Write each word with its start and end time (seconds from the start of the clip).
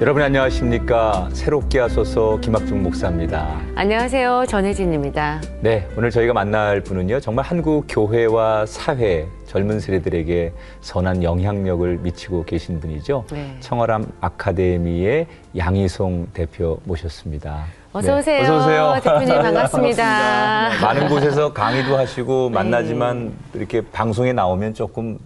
여러분 0.00 0.22
안녕하십니까 0.22 1.28
새롭게 1.34 1.78
하소서 1.78 2.38
김학중 2.40 2.82
목사입니다. 2.82 3.60
안녕하세요. 3.74 4.46
전혜진입니다. 4.48 5.42
네, 5.60 5.86
오늘 5.94 6.10
저희가 6.10 6.32
만날 6.32 6.80
분은요 6.80 7.20
정말 7.20 7.44
한국 7.44 7.84
교회와 7.86 8.64
사회 8.64 9.26
젊은 9.46 9.78
세대들에게 9.78 10.54
선한 10.80 11.22
영향력을 11.22 11.98
미치고 11.98 12.44
계신 12.46 12.80
분이죠. 12.80 13.26
네. 13.30 13.54
청어람 13.60 14.06
아카데미의 14.22 15.26
양희송 15.58 16.28
대표 16.32 16.80
모셨습니다. 16.84 17.66
어서 17.92 18.14
네, 18.14 18.18
오세요. 18.20 18.42
어서 18.42 18.56
오세요. 18.58 18.94
대표님 19.04 19.42
반갑습니다. 19.42 20.70
많은 20.80 21.08
곳에서 21.10 21.52
강의도 21.52 21.98
하시고 21.98 22.48
만나지만 22.48 23.34
이렇게 23.52 23.82
방송에 23.82 24.32
나오면 24.32 24.72
조금 24.72 25.18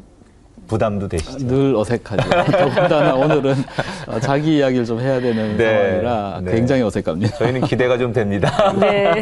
부담도 0.67 1.09
되시죠. 1.09 1.47
늘 1.47 1.75
어색하죠. 1.77 2.29
더군다나 2.51 3.15
오늘은 3.15 3.55
어, 4.07 4.21
자기 4.21 4.59
이야기를 4.59 4.85
좀 4.85 5.01
해야 5.01 5.21
되는 5.21 5.57
네. 5.57 5.65
상황이라 5.65 6.41
네. 6.43 6.53
굉장히 6.53 6.83
어색합니다. 6.83 7.37
저희는 7.37 7.63
기대가 7.63 7.99
좀 7.99 8.13
됩니다. 8.13 8.73
네. 8.79 9.13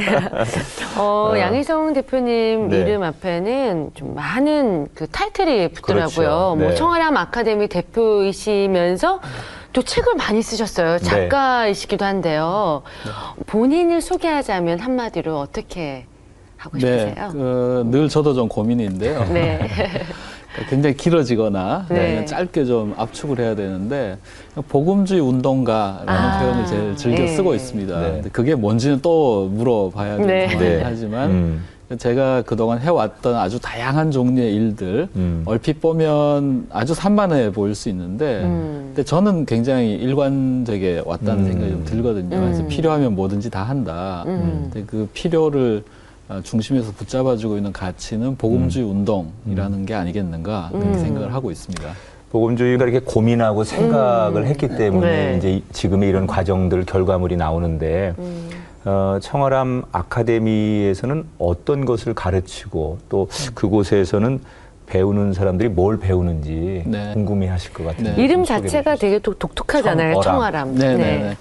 어, 0.96 1.32
양희성 1.36 1.92
대표님 1.92 2.68
네. 2.68 2.80
이름 2.80 3.02
앞에는 3.02 3.90
좀 3.94 4.14
많은 4.14 4.88
그 4.94 5.06
타이틀이 5.06 5.68
붙더라고요. 5.68 6.14
그렇죠. 6.14 6.56
네. 6.58 6.64
뭐 6.64 6.74
청아람 6.74 7.16
아카데미 7.16 7.68
대표이시면서 7.68 9.20
또 9.72 9.82
책을 9.82 10.14
많이 10.16 10.42
쓰셨어요. 10.42 10.98
네. 10.98 11.04
작가이시기도 11.04 12.04
한데요. 12.04 12.82
본인을 13.46 14.00
소개하자면 14.02 14.80
한마디로 14.80 15.38
어떻게 15.38 16.06
하고 16.62 16.78
싶으세요? 16.78 17.14
네, 17.14 17.32
그, 17.32 17.84
늘 17.90 18.08
저도 18.08 18.34
좀 18.34 18.48
고민인데요. 18.48 19.24
네. 19.32 19.68
그러니까 20.52 20.70
굉장히 20.70 20.96
길어지거나 20.96 21.86
네. 21.88 22.00
아니면 22.00 22.26
짧게 22.26 22.64
좀 22.64 22.94
압축을 22.96 23.38
해야 23.38 23.54
되는데 23.54 24.18
복음주의 24.68 25.20
운동가라는 25.20 26.08
아, 26.08 26.40
표현을 26.40 26.66
제일 26.66 26.96
즐겨 26.96 27.22
네. 27.22 27.28
쓰고 27.28 27.54
있습니다. 27.54 28.00
네. 28.00 28.12
근데 28.12 28.28
그게 28.30 28.54
뭔지는 28.54 29.00
또 29.00 29.48
물어봐야 29.48 30.16
되는 30.16 30.26
네. 30.26 30.48
상황이긴 30.48 30.78
네. 30.78 30.82
하지만 30.84 31.30
음. 31.30 31.64
제가 31.98 32.42
그동안 32.42 32.78
해왔던 32.78 33.34
아주 33.34 33.58
다양한 33.60 34.10
종류의 34.10 34.54
일들 34.54 35.08
음. 35.14 35.42
얼핏 35.44 35.80
보면 35.80 36.66
아주 36.70 36.94
산만해 36.94 37.52
보일 37.52 37.74
수 37.74 37.88
있는데 37.90 38.42
음. 38.44 38.82
근데 38.88 39.04
저는 39.04 39.46
굉장히 39.46 39.94
일관되게 39.94 41.02
왔다는 41.04 41.44
음. 41.44 41.50
생각이 41.50 41.70
좀 41.70 41.84
들거든요. 41.84 42.36
음. 42.36 42.42
그래서 42.42 42.66
필요하면 42.66 43.14
뭐든지 43.14 43.50
다 43.50 43.62
한다. 43.62 44.24
음. 44.26 44.70
근데 44.72 44.86
그 44.86 45.08
필요를 45.12 45.82
어, 45.86 45.91
중심에서 46.42 46.92
붙잡아주고 46.92 47.56
있는 47.56 47.72
가치는 47.72 48.36
복음주의 48.36 48.84
운동이라는 48.88 49.84
게 49.86 49.94
아니겠는가 49.94 50.68
그렇게 50.72 50.88
음. 50.88 50.98
생각을 50.98 51.34
하고 51.34 51.50
있습니다. 51.50 51.88
복음주의가 52.30 52.84
이렇게 52.84 53.00
고민하고 53.00 53.62
생각을 53.64 54.46
했기 54.46 54.66
때문에 54.68 55.32
네. 55.32 55.36
이제 55.36 55.52
이- 55.52 55.62
지금의 55.72 56.08
이런 56.08 56.26
과정들 56.26 56.84
결과물이 56.86 57.36
나오는데 57.36 58.14
음. 58.18 58.48
어, 58.84 59.18
청어람 59.20 59.82
아카데미에서는 59.92 61.24
어떤 61.38 61.84
것을 61.84 62.14
가르치고 62.14 62.98
또 63.10 63.28
그곳에서는 63.54 64.40
배우는 64.86 65.32
사람들이 65.34 65.68
뭘 65.68 65.98
배우는지 65.98 66.82
네. 66.86 67.10
궁금해 67.12 67.48
하실 67.48 67.72
것 67.72 67.84
같은데 67.84 68.14
네. 68.16 68.24
이름 68.24 68.44
자체가. 68.44 68.96
되게 68.96 69.18
독- 69.18 69.38
독특하잖아요. 69.38 70.20
청어람. 70.22 70.74
청아람. 70.74 70.74
네네네. 70.74 71.36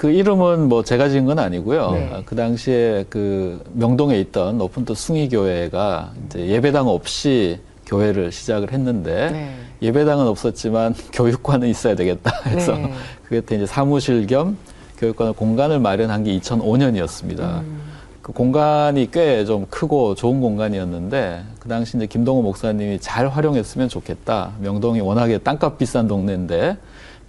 그 0.00 0.10
이름은 0.10 0.70
뭐 0.70 0.82
제가 0.82 1.10
지은 1.10 1.26
건 1.26 1.38
아니고요. 1.38 1.90
네. 1.90 2.10
아, 2.10 2.22
그 2.24 2.34
당시에 2.34 3.04
그 3.10 3.62
명동에 3.74 4.18
있던 4.20 4.58
오픈트 4.58 4.94
숭의교회가 4.94 6.12
이제 6.24 6.46
예배당 6.46 6.88
없이 6.88 7.58
교회를 7.84 8.32
시작을 8.32 8.72
했는데 8.72 9.28
네. 9.30 9.54
예배당은 9.82 10.26
없었지만 10.26 10.94
교육관은 11.12 11.68
있어야 11.68 11.96
되겠다 11.96 12.32
해서 12.46 12.76
네. 12.78 12.94
그때 13.28 13.56
이제 13.56 13.66
사무실 13.66 14.26
겸 14.26 14.56
교육관 14.96 15.34
공간을 15.34 15.80
마련한 15.80 16.24
게 16.24 16.38
2005년이었습니다. 16.38 17.40
음. 17.60 17.80
그 18.22 18.32
공간이 18.32 19.10
꽤 19.10 19.44
좀 19.44 19.66
크고 19.68 20.14
좋은 20.14 20.40
공간이었는데 20.40 21.42
그 21.58 21.68
당시 21.68 21.98
이제 21.98 22.06
김동호 22.06 22.40
목사님이 22.40 23.00
잘 23.00 23.28
활용했으면 23.28 23.90
좋겠다. 23.90 24.52
명동이 24.60 25.02
워낙에 25.02 25.36
땅값 25.36 25.76
비싼 25.76 26.08
동네인데 26.08 26.78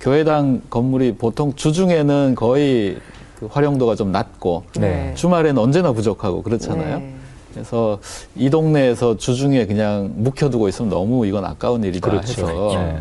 교회당 0.02 0.62
건물이 0.70 1.16
보통 1.16 1.54
주중에는 1.54 2.34
거의 2.36 2.98
그 3.40 3.46
활용도가 3.46 3.96
좀 3.96 4.12
낮고 4.12 4.64
네. 4.80 5.14
주말에는 5.16 5.62
언제나 5.62 5.94
부족하고 5.94 6.42
그렇잖아요. 6.42 7.00
네. 7.00 7.14
그래서 7.54 8.00
이 8.36 8.50
동네에서 8.50 9.18
주중에 9.18 9.68
그냥 9.68 10.12
묵혀두고 10.16 10.68
있으면 10.70 10.90
너무 10.90 11.26
이건 11.28 11.46
아까운 11.46 11.84
일이다 11.84 12.10
그렇죠. 12.10 12.48
해서 12.48 12.72
네. 12.76 13.00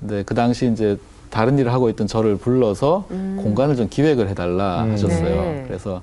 근데 0.00 0.22
그 0.24 0.34
당시 0.34 0.70
이제 0.72 0.98
다른 1.28 1.56
일을 1.58 1.72
하고 1.72 1.88
있던 1.88 2.08
저를 2.08 2.36
불러서 2.36 3.04
공간을 3.08 3.76
좀 3.76 3.88
기획을 3.88 4.28
해달라 4.28 4.84
음. 4.84 4.92
하셨어요. 4.92 5.42
네. 5.42 5.64
그래서 5.68 6.02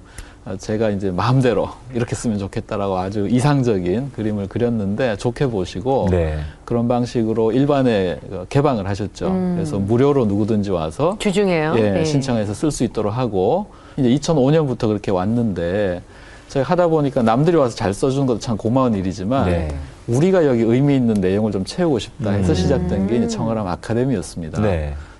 제가 0.56 0.92
이제 0.92 1.12
마음대로 1.12 1.70
이렇게 1.94 2.16
쓰면 2.16 2.40
좋겠다라고 2.40 2.98
아주 2.98 3.28
이상적인 3.28 4.12
그림을 4.14 4.48
그렸는데 4.48 5.18
좋게 5.18 5.48
보시고 5.48 6.08
네. 6.10 6.38
그런 6.64 6.88
방식으로 6.88 7.52
일반에 7.52 8.20
개방을 8.50 8.88
하셨죠. 8.88 9.28
음. 9.28 9.54
그래서 9.56 9.78
무료로 9.80 10.26
누구든지 10.26 10.72
와서 10.72 11.18
주중에요. 11.20 11.76
예, 11.78 11.92
네. 11.92 12.06
신청해서 12.06 12.54
쓸 12.54 12.72
수 12.72 12.84
있도록 12.84 13.16
하고 13.18 13.68
이제 13.98 14.10
2005년부터 14.10 14.88
그렇게 14.88 15.12
왔는데 15.12 16.02
제가 16.48 16.66
하다 16.66 16.88
보니까 16.88 17.24
남들이 17.24 17.58
와서 17.58 17.76
잘 17.76 17.94
써주는 17.94 18.26
것도 18.26 18.40
참 18.40 18.56
고마운 18.56 18.94
일이지만 18.94 19.50
네. 19.50 19.76
우리가 20.08 20.46
여기 20.46 20.62
의미 20.62 20.96
있는 20.96 21.16
내용을 21.16 21.52
좀 21.52 21.66
채우고 21.66 22.00
싶다 22.00 22.32
해서 22.32 22.54
음. 22.54 22.56
시작된 22.56 23.08
게 23.08 23.18
이제 23.18 23.28
청어람 23.28 23.68
아카데미였습니다. 23.68 24.62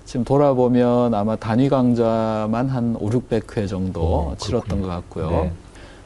네. 0.08 0.12
지금 0.12 0.24
돌아보면 0.24 1.12
아마 1.12 1.36
단위 1.36 1.68
강좌만 1.68 2.68
한 2.68 2.96
5, 2.98 3.10
600회 3.10 3.68
정도 3.68 4.00
오, 4.00 4.34
치렀던. 4.38 4.80
것 4.80 4.88
같고요. 4.88 5.30
네. 5.30 5.52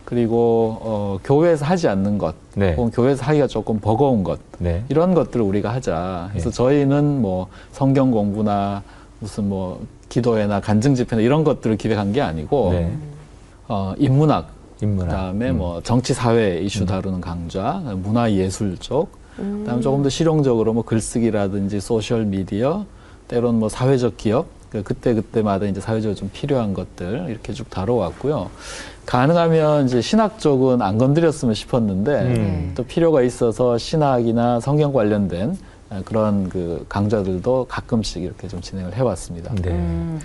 그리고 0.04 0.76
어, 0.80 1.18
교회에서 1.22 1.64
하지 1.64 1.86
않는 1.86 2.18
것, 2.18 2.34
네. 2.56 2.74
혹은 2.74 2.90
교회에서 2.90 3.24
하기가 3.24 3.46
조금 3.46 3.78
버거운 3.78 4.24
것, 4.24 4.40
네. 4.58 4.84
이런 4.88 5.14
것들을 5.14 5.40
우리가 5.44 5.72
하자. 5.72 6.30
그래서 6.32 6.50
네. 6.50 6.56
저희는 6.56 7.22
뭐 7.22 7.46
성경 7.70 8.10
공부나 8.10 8.82
무슨 9.20 9.48
뭐 9.48 9.80
기도회나 10.08 10.60
간증 10.60 10.96
집회나 10.96 11.22
이런 11.22 11.44
것들을 11.44 11.76
기획한 11.76 12.12
게 12.12 12.20
아니고 12.20 12.70
네. 12.72 12.92
어, 13.68 13.94
인문학, 13.98 14.48
인문학. 14.82 15.10
그다음에 15.10 15.50
음. 15.50 15.58
뭐 15.58 15.80
정치 15.82 16.12
사회 16.12 16.58
이슈 16.58 16.84
다루는 16.84 17.20
강좌, 17.20 17.80
문화 18.02 18.30
예술 18.32 18.76
쪽, 18.78 19.12
음. 19.38 19.60
그다음에 19.60 19.80
조금 19.80 20.02
더 20.02 20.08
실용적으로 20.08 20.72
뭐 20.72 20.82
글쓰기라든지 20.82 21.80
소셜 21.80 22.24
미디어, 22.26 22.84
때론 23.32 23.58
뭐 23.58 23.68
사회적 23.70 24.18
기업, 24.18 24.46
그 24.70 24.82
그때 24.82 25.14
그때마다 25.14 25.64
이제 25.66 25.80
사회적으로 25.80 26.14
좀 26.14 26.30
필요한 26.32 26.74
것들 26.74 27.26
이렇게 27.28 27.54
쭉 27.54 27.68
다뤄왔고요. 27.70 28.50
가능하면 29.06 29.86
이제 29.86 30.00
신학 30.02 30.38
쪽은 30.38 30.82
안 30.82 30.98
건드렸으면 30.98 31.54
싶었는데 31.54 32.12
음. 32.22 32.72
또 32.76 32.84
필요가 32.84 33.22
있어서 33.22 33.78
신학이나 33.78 34.60
성경 34.60 34.92
관련된 34.92 35.56
그런 36.04 36.48
그 36.48 36.84
강좌들도 36.88 37.66
가끔씩 37.68 38.22
이렇게 38.22 38.48
좀 38.48 38.60
진행을 38.60 38.94
해왔습니다. 38.94 39.54
네. 39.54 39.70
음, 39.70 40.20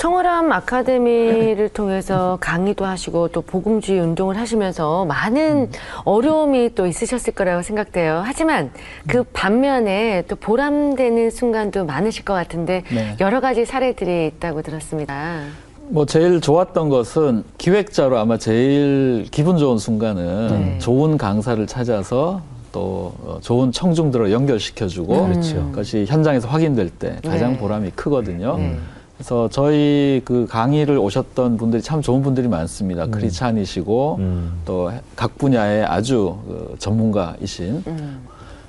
청어람 0.00 0.50
아카데미를 0.50 1.68
통해서 1.68 2.38
강의도 2.40 2.86
하시고 2.86 3.28
또 3.28 3.42
복음주의 3.42 4.00
운동을 4.00 4.38
하시면서 4.38 5.04
많은 5.04 5.68
어려움이 6.06 6.74
또 6.74 6.86
있으셨을 6.86 7.34
거라고 7.34 7.60
생각돼요. 7.60 8.22
하지만 8.24 8.70
그 9.06 9.24
반면에 9.24 10.24
또 10.26 10.36
보람되는 10.36 11.28
순간도 11.28 11.84
많으실 11.84 12.24
것 12.24 12.32
같은데 12.32 12.82
네. 12.90 13.14
여러 13.20 13.40
가지 13.40 13.66
사례들이 13.66 14.28
있다고 14.36 14.62
들었습니다. 14.62 15.42
뭐 15.90 16.06
제일 16.06 16.40
좋았던 16.40 16.88
것은 16.88 17.44
기획자로 17.58 18.16
아마 18.16 18.38
제일 18.38 19.26
기분 19.30 19.58
좋은 19.58 19.76
순간은 19.76 20.48
네. 20.48 20.78
좋은 20.78 21.18
강사를 21.18 21.66
찾아서 21.66 22.40
또 22.72 23.12
어, 23.22 23.38
좋은 23.42 23.70
청중들을 23.70 24.32
연결시켜주고 24.32 25.26
그렇죠. 25.26 25.56
그것이 25.72 26.06
현장에서 26.08 26.48
확인될 26.48 26.88
때 26.88 27.16
가장 27.22 27.52
네. 27.52 27.58
보람이 27.58 27.90
크거든요. 27.90 28.56
네. 28.56 28.78
그래서 29.20 29.50
저희 29.52 30.22
그 30.24 30.46
강의를 30.48 30.96
오셨던 30.96 31.58
분들이 31.58 31.82
참 31.82 32.00
좋은 32.00 32.22
분들이 32.22 32.48
많습니다. 32.48 33.04
크리찬이시고 33.06 34.16
음. 34.18 34.52
또각 34.64 35.36
분야의 35.36 35.84
아주 35.84 36.38
그 36.46 36.74
전문가이신 36.78 37.82
음, 37.86 38.20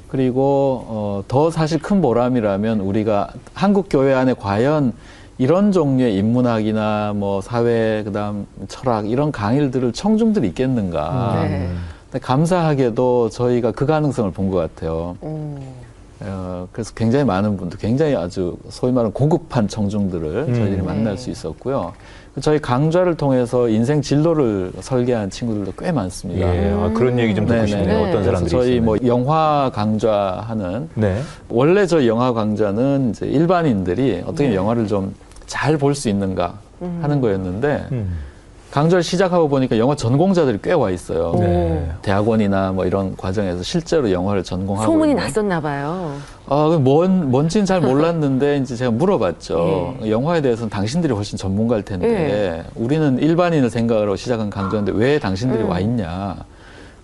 그리고 0.09 0.83
어, 0.89 1.23
더 1.29 1.49
사실 1.51 1.79
큰 1.79 2.01
보람이라면 2.01 2.81
우리가 2.81 3.29
한국 3.53 3.87
교회 3.89 4.13
안에 4.13 4.33
과연 4.33 4.91
이런 5.37 5.71
종류의 5.71 6.17
인문학이나 6.17 7.13
뭐 7.15 7.39
사회 7.39 8.03
그다음 8.03 8.45
철학 8.67 9.09
이런 9.09 9.31
강의들을 9.31 9.93
청중들이 9.93 10.49
있겠는가. 10.49 11.45
네. 11.47 11.69
근데 12.11 12.19
감사하게도 12.19 13.29
저희가 13.29 13.71
그 13.71 13.85
가능성을 13.85 14.29
본 14.31 14.51
것 14.51 14.57
같아요. 14.57 15.15
음, 16.21 16.25
어, 16.27 16.67
그래서 16.71 16.93
굉장히 16.93 17.25
많은 17.25 17.57
분들, 17.57 17.79
굉장히 17.79 18.15
아주 18.15 18.57
소위 18.69 18.91
말하는 18.91 19.11
고급한 19.13 19.67
청중들을 19.67 20.45
음. 20.49 20.53
저희들이 20.53 20.77
네. 20.77 20.81
만날 20.81 21.17
수 21.17 21.29
있었고요. 21.29 21.93
저희 22.39 22.59
강좌를 22.59 23.15
통해서 23.15 23.67
인생 23.67 24.01
진로를 24.01 24.71
설계한 24.79 25.29
친구들도 25.29 25.73
꽤 25.77 25.91
많습니다. 25.91 26.47
예. 26.55 26.71
아, 26.71 26.89
그런 26.93 27.19
얘기 27.19 27.35
좀 27.35 27.45
듣고 27.45 27.55
네네. 27.55 27.67
싶네요. 27.67 28.03
네. 28.03 28.09
어떤 28.09 28.23
사람들이 28.23 28.49
저희? 28.49 28.79
뭐 28.79 28.97
영화 29.05 29.69
강좌하는 29.73 30.89
네. 30.95 31.21
원래 31.49 31.85
저희 31.85 32.07
영화 32.07 32.31
강좌는 32.31 33.09
이제 33.11 33.25
일반인들이 33.25 34.23
어떻게 34.25 34.55
영화를 34.55 34.87
좀 34.87 35.13
잘 35.47 35.77
볼 35.77 35.93
수 35.93 36.07
있는가 36.07 36.53
하는 37.01 37.19
거였는데 37.19 37.87
음. 37.91 38.17
강좌를 38.71 39.03
시작하고 39.03 39.49
보니까 39.49 39.77
영화 39.77 39.95
전공자들이 39.95 40.59
꽤 40.63 40.71
와 40.71 40.89
있어요. 40.91 41.35
네. 41.37 41.91
대학원이나 42.01 42.71
뭐 42.71 42.85
이런 42.85 43.15
과정에서 43.17 43.61
실제로 43.63 44.09
영화를 44.11 44.43
전공하고 44.43 44.89
소문이 44.89 45.11
있는. 45.11 45.21
났었나 45.23 45.59
봐요. 45.59 46.15
아, 46.47 46.69
그 46.69 46.75
뭔, 46.75 47.29
뭔지는 47.29 47.65
잘 47.65 47.81
몰랐는데, 47.81 48.57
이제 48.63 48.75
제가 48.77 48.91
물어봤죠. 48.91 49.95
예. 50.03 50.09
영화에 50.09 50.41
대해서는 50.41 50.69
당신들이 50.69 51.13
훨씬 51.13 51.37
전문가일 51.37 51.83
텐데, 51.83 52.63
우리는 52.75 53.19
일반인을 53.19 53.69
생각으로 53.69 54.15
시작한 54.15 54.49
강좌인데, 54.49 54.93
왜 54.95 55.19
당신들이 55.19 55.63
음. 55.63 55.69
와 55.69 55.79
있냐. 55.81 56.37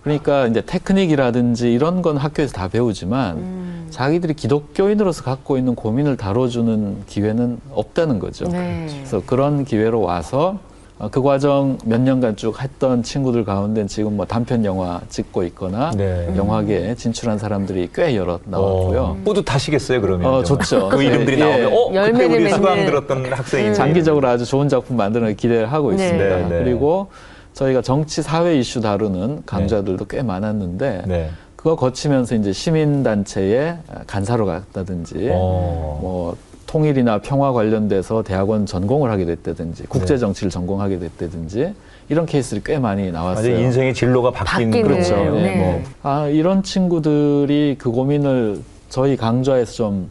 그러니까 0.02 0.46
이제 0.46 0.62
테크닉이라든지 0.62 1.70
이런 1.72 2.00
건 2.02 2.16
학교에서 2.16 2.52
다 2.54 2.68
배우지만, 2.68 3.36
음. 3.36 3.86
자기들이 3.90 4.34
기독교인으로서 4.34 5.22
갖고 5.22 5.58
있는 5.58 5.74
고민을 5.74 6.16
다뤄주는 6.16 7.04
기회는 7.06 7.58
없다는 7.74 8.18
거죠. 8.18 8.46
네. 8.48 8.86
그래서 8.90 9.22
그런 9.26 9.64
기회로 9.64 10.00
와서 10.00 10.56
어, 10.56 10.67
그 11.12 11.22
과정 11.22 11.78
몇 11.84 12.00
년간 12.00 12.34
쭉 12.34 12.60
했던 12.60 13.04
친구들 13.04 13.44
가운데 13.44 13.86
지금 13.86 14.16
뭐 14.16 14.26
단편 14.26 14.64
영화 14.64 15.00
찍고 15.08 15.44
있거나 15.44 15.92
네. 15.92 16.32
영화계에 16.36 16.96
진출한 16.96 17.38
사람들이 17.38 17.90
꽤 17.94 18.16
여러 18.16 18.40
나왔고요. 18.44 19.00
어, 19.00 19.16
뿌듯하시겠어요, 19.24 20.00
그러면. 20.00 20.34
어, 20.34 20.42
좋죠. 20.42 20.88
그 20.90 21.00
이름들이 21.00 21.40
예. 21.40 21.58
나오면, 21.58 21.72
어, 21.72 22.12
그때 22.12 22.24
우리. 22.24 22.50
수강 22.50 22.84
들었던 22.84 23.32
학생이 23.32 23.74
장기적으로 23.74 24.26
아주 24.26 24.44
좋은 24.44 24.68
작품 24.68 24.96
만드는 24.96 25.36
기대를 25.36 25.70
하고 25.72 25.92
네. 25.92 26.04
있습니다. 26.04 26.36
네, 26.36 26.48
네. 26.48 26.64
그리고 26.64 27.08
저희가 27.52 27.80
정치 27.82 28.20
사회 28.20 28.58
이슈 28.58 28.80
다루는 28.80 29.42
강좌들도 29.46 30.04
꽤 30.06 30.22
많았는데 30.22 31.02
네. 31.06 31.30
그거 31.54 31.76
거치면서 31.76 32.34
이제 32.34 32.52
시민단체에 32.52 33.78
간사로 34.06 34.46
갔다든지 34.46 35.28
어. 35.32 35.98
뭐 36.00 36.36
통일이나 36.68 37.18
평화 37.18 37.52
관련돼서 37.52 38.22
대학원 38.22 38.66
전공을 38.66 39.10
하게 39.10 39.24
됐다든지 39.24 39.84
국제 39.88 40.18
정치를 40.18 40.50
전공하게 40.50 40.98
됐다든지 40.98 41.74
이런 42.10 42.26
케이스들이 42.26 42.60
꽤 42.62 42.78
많이 42.78 43.10
나왔어요. 43.10 43.58
인생의 43.58 43.94
진로가 43.94 44.30
바뀐. 44.30 44.70
그렇죠. 44.70 45.16
예, 45.16 45.30
네. 45.30 45.56
뭐. 45.56 45.82
아, 46.02 46.28
이런 46.28 46.62
친구들이 46.62 47.76
그 47.78 47.90
고민을 47.90 48.60
저희 48.90 49.16
강좌에서 49.16 49.72
좀 49.72 50.10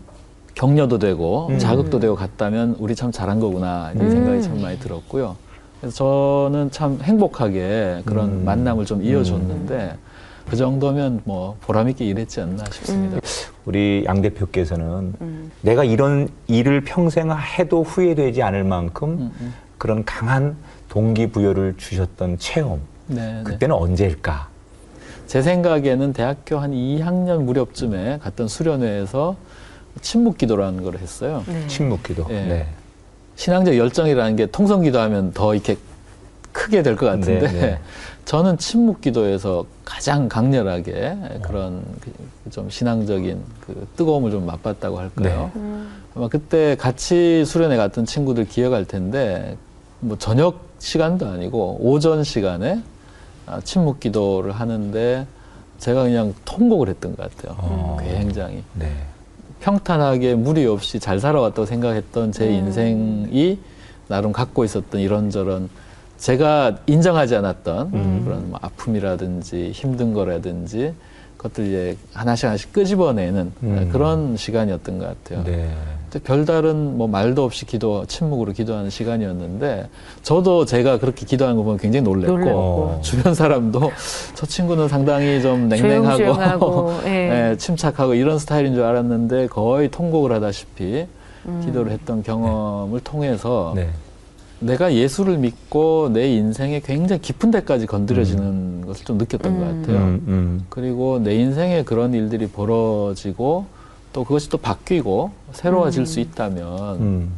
격려도 0.55 0.97
되고 0.97 1.47
음. 1.49 1.59
자극도 1.59 1.99
되고 1.99 2.15
갔다면 2.15 2.75
우리 2.79 2.95
참 2.95 3.11
잘한 3.11 3.39
거구나 3.39 3.91
이런 3.93 4.07
음. 4.07 4.11
생각이 4.11 4.41
참 4.41 4.61
많이 4.61 4.79
들었고요. 4.79 5.35
그래서 5.79 6.49
저는 6.49 6.71
참 6.71 6.97
행복하게 7.03 8.01
그런 8.03 8.29
음. 8.29 8.45
만남을 8.45 8.85
좀 8.85 9.03
이어줬는데 9.03 9.95
그 10.49 10.55
정도면 10.55 11.21
뭐 11.23 11.55
보람있게 11.61 12.05
일했지 12.05 12.41
않나 12.41 12.63
싶습니다. 12.71 13.19
우리 13.67 14.05
양 14.07 14.21
대표께서는 14.21 15.13
음. 15.19 15.51
내가 15.61 15.83
이런 15.83 16.29
일을 16.47 16.81
평생 16.85 17.29
해도 17.31 17.83
후회되지 17.83 18.41
않을 18.41 18.63
만큼 18.63 19.09
음, 19.09 19.31
음. 19.41 19.53
그런 19.77 20.05
강한 20.05 20.55
동기부여를 20.87 21.75
주셨던 21.75 22.39
체험. 22.39 22.79
네, 23.07 23.33
네. 23.33 23.43
그때는 23.43 23.75
언제일까? 23.75 24.47
제 25.27 25.41
생각에는 25.41 26.13
대학교 26.13 26.59
한 26.59 26.71
2학년 26.71 27.43
무렵쯤에 27.43 28.19
갔던 28.19 28.47
수련회에서 28.47 29.35
침묵 29.99 30.37
기도라는 30.37 30.83
걸 30.83 30.97
했어요. 30.97 31.43
네. 31.45 31.67
침묵기도. 31.67 32.25
예. 32.29 32.33
네. 32.45 32.67
신앙적 33.35 33.75
열정이라는 33.75 34.37
게 34.37 34.45
통성 34.45 34.81
기도하면 34.81 35.33
더 35.33 35.53
이렇게 35.53 35.75
크게 36.57 36.81
될 36.81 36.95
것 36.95 37.05
같은데 37.05 37.39
네, 37.39 37.59
네. 37.61 37.79
저는 38.25 38.57
침묵 38.57 38.99
기도에서 38.99 39.65
가장 39.85 40.27
강렬하게 40.27 41.15
그런 41.43 41.83
그좀 42.43 42.69
신앙적인 42.69 43.39
그 43.61 43.87
뜨거움을 43.95 44.31
좀 44.31 44.45
맛봤다고 44.47 44.97
할까요? 44.99 45.51
네. 45.53 45.59
음. 45.61 45.89
아마 46.15 46.27
그때 46.27 46.75
같이 46.75 47.45
수련회 47.45 47.77
갔던 47.77 48.05
친구들 48.05 48.45
기억할 48.45 48.85
텐데 48.85 49.55
뭐 49.99 50.17
저녁 50.17 50.65
시간도 50.79 51.27
아니고 51.27 51.77
오전 51.79 52.23
시간에 52.23 52.81
아, 53.45 53.61
침묵 53.63 53.99
기도를 53.99 54.51
하는데 54.51 55.25
제가 55.79 56.03
그냥 56.03 56.33
통곡을 56.43 56.89
했던 56.89 57.15
것 57.15 57.29
같아요. 57.35 57.55
어. 57.59 57.97
굉장히. 58.01 58.63
네. 58.73 58.91
평탄하게 59.61 60.35
무리 60.35 60.65
없이 60.65 60.99
잘 60.99 61.19
살아왔다고 61.19 61.65
생각했던 61.65 62.31
제 62.31 62.45
음. 62.47 62.53
인생이 62.53 63.59
나름 64.07 64.31
갖고 64.33 64.65
있었던 64.65 64.99
이런저런 64.99 65.69
제가 66.17 66.77
인정하지 66.87 67.35
않았던 67.35 67.91
음. 67.93 68.21
그런 68.25 68.49
뭐 68.49 68.59
아픔이라든지 68.61 69.71
힘든 69.71 70.13
거라든지 70.13 70.93
그것들 71.37 71.67
이제 71.67 71.97
하나씩 72.13 72.45
하나씩 72.45 72.73
끄집어내는 72.73 73.51
음. 73.63 73.89
그런 73.91 74.35
시간이었던 74.35 74.97
것 74.97 75.23
같아요. 75.23 75.43
네. 75.43 75.69
별다른 76.23 76.97
뭐 76.97 77.07
말도 77.07 77.43
없이 77.43 77.65
기도, 77.65 78.05
침묵으로 78.05 78.53
기도하는 78.53 78.89
시간이었는데 78.89 79.87
저도 80.23 80.65
제가 80.65 80.97
그렇게 80.97 81.25
기도하는 81.25 81.57
거 81.57 81.63
보면 81.63 81.77
굉장히 81.77 82.03
놀랬고 82.03 82.37
놀랬고. 82.37 82.57
어. 82.57 82.99
주변 83.03 83.35
사람도 83.35 83.91
저 84.33 84.45
친구는 84.45 84.87
상당히 84.87 85.41
좀 85.41 85.69
냉랭하고 85.69 86.17
조용조용하고, 86.17 86.93
예. 87.05 87.51
예, 87.51 87.57
침착하고 87.59 88.15
이런 88.15 88.39
스타일인 88.39 88.73
줄 88.73 88.83
알았는데 88.83 89.47
거의 89.47 89.91
통곡을 89.91 90.31
하다시피 90.31 91.05
음. 91.45 91.61
기도를 91.63 91.91
했던 91.91 92.23
경험을 92.23 93.01
통해서 93.01 93.73
네. 93.75 93.89
내가 94.59 94.93
예수를 94.93 95.37
믿고 95.37 96.09
내 96.11 96.29
인생에 96.29 96.79
굉장히 96.79 97.21
깊은 97.21 97.51
데까지 97.51 97.85
건드려지는 97.85 98.85
것을 98.85 99.05
좀 99.05 99.17
느꼈던 99.17 99.51
음. 99.53 99.59
것 99.59 99.65
같아요. 99.65 100.05
음, 100.05 100.23
음. 100.27 100.65
그리고 100.69 101.19
내 101.19 101.35
인생에 101.35 101.83
그런 101.83 102.13
일들이 102.13 102.47
벌어지고 102.47 103.65
또 104.13 104.23
그것이 104.23 104.49
또 104.49 104.57
바뀌고 104.57 105.31
새로워질 105.51 106.01
음. 106.01 106.05
수 106.05 106.19
있다면 106.19 106.95
음. 106.99 107.31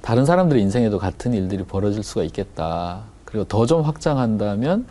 다른 0.00 0.24
사람들의 0.24 0.62
인생에도 0.62 0.98
같은 0.98 1.34
일들이 1.34 1.64
벌어질 1.64 2.02
수가 2.02 2.22
있겠다. 2.24 3.00
그리고 3.24 3.44
더 3.44 3.66
좀 3.66 3.82
확장한다면 3.82 4.86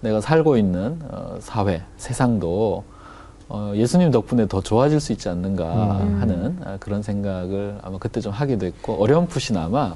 내가 0.00 0.20
살고 0.20 0.58
있는 0.58 0.98
어, 1.10 1.36
사회, 1.40 1.82
세상도 1.96 2.84
어, 3.48 3.72
예수님 3.74 4.10
덕분에 4.10 4.46
더 4.48 4.60
좋아질 4.60 5.00
수 5.00 5.12
있지 5.12 5.28
않는가 5.30 6.00
음. 6.02 6.20
하는 6.20 6.58
아, 6.64 6.76
그런 6.80 7.02
생각을 7.02 7.78
아마 7.82 7.96
그때 7.98 8.20
좀 8.20 8.32
하게 8.32 8.58
됐고 8.58 9.02
어렴풋이나마 9.02 9.94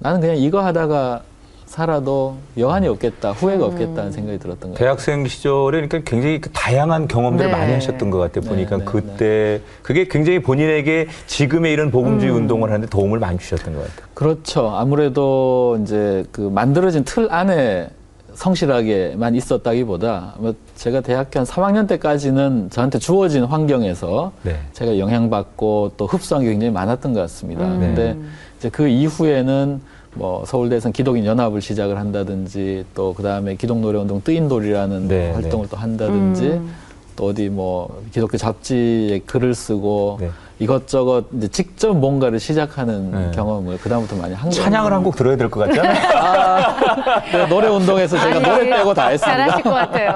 나는 0.00 0.20
그냥 0.20 0.36
이거 0.36 0.64
하다가 0.64 1.22
살아도 1.66 2.36
여한이 2.58 2.88
없겠다, 2.88 3.30
후회가 3.30 3.66
음. 3.66 3.70
없겠다는 3.70 4.10
생각이 4.10 4.38
들었던 4.40 4.70
거예요. 4.70 4.74
대학생 4.74 5.24
시절에 5.28 5.86
그러니까 5.86 6.00
굉장히 6.04 6.40
그 6.40 6.50
다양한 6.50 7.06
경험들을 7.06 7.48
네. 7.48 7.56
많이 7.56 7.72
하셨던 7.74 8.10
것 8.10 8.18
같아요. 8.18 8.40
네, 8.42 8.48
보니까 8.48 8.78
네, 8.78 8.84
그때 8.84 9.60
그게 9.82 10.08
굉장히 10.08 10.42
본인에게 10.42 11.06
지금의 11.28 11.72
이런 11.72 11.92
복음주의 11.92 12.32
음. 12.32 12.38
운동을 12.38 12.70
하는데 12.70 12.88
도움을 12.88 13.20
많이 13.20 13.38
주셨던 13.38 13.74
것 13.74 13.82
같아요. 13.82 14.08
그렇죠. 14.14 14.70
아무래도 14.70 15.78
이제 15.82 16.24
그 16.32 16.40
만들어진 16.40 17.04
틀 17.04 17.28
안에 17.30 17.90
성실하게만 18.34 19.36
있었다기보다 19.36 20.34
뭐 20.38 20.54
제가 20.74 21.02
대학교 21.02 21.38
한 21.38 21.46
3학년 21.46 21.86
때까지는 21.86 22.70
저한테 22.70 22.98
주어진 22.98 23.44
환경에서 23.44 24.32
네. 24.42 24.58
제가 24.72 24.98
영향받고 24.98 25.92
또 25.96 26.06
흡수한 26.06 26.42
게 26.42 26.50
굉장히 26.50 26.72
많았던 26.72 27.12
것 27.12 27.20
같습니다. 27.20 27.64
음. 27.64 27.80
근데 27.80 28.16
이제 28.58 28.68
그 28.70 28.88
이후에는 28.88 29.80
뭐 30.14 30.44
서울대에서는 30.46 30.92
기독인 30.92 31.24
연합을 31.24 31.60
시작을 31.60 31.98
한다든지 31.98 32.84
또 32.94 33.14
그 33.16 33.22
다음에 33.22 33.54
기독노래운동 33.56 34.22
뜨인돌이라는 34.24 35.08
네, 35.08 35.30
활동을 35.32 35.68
또 35.68 35.76
한다든지 35.76 36.44
음. 36.46 36.74
또 37.16 37.26
어디 37.26 37.48
뭐 37.48 38.02
기독교 38.12 38.36
잡지에 38.38 39.20
글을 39.26 39.54
쓰고 39.54 40.18
네. 40.20 40.30
이것저것 40.58 41.24
이제 41.36 41.48
직접 41.48 41.94
뭔가를 41.96 42.38
시작하는 42.38 43.10
네. 43.10 43.30
경험을 43.34 43.78
그다음부터 43.78 44.16
많이 44.16 44.34
한 44.34 44.50
거예요. 44.50 44.62
찬양을 44.64 44.92
한 44.92 45.02
곡 45.02 45.16
들어야 45.16 45.36
될 45.36 45.48
것 45.50 45.66
같잖아요. 45.68 45.94
아, 46.18 47.20
네, 47.32 47.46
노래 47.48 47.68
운동에서 47.68 48.18
제가 48.18 48.36
아니, 48.36 48.42
노래 48.42 48.68
빼고 48.68 48.92
다 48.94 49.08
했습니다. 49.08 49.36
잘하실 49.38 49.62
것 49.64 49.70
같아요. 49.70 50.14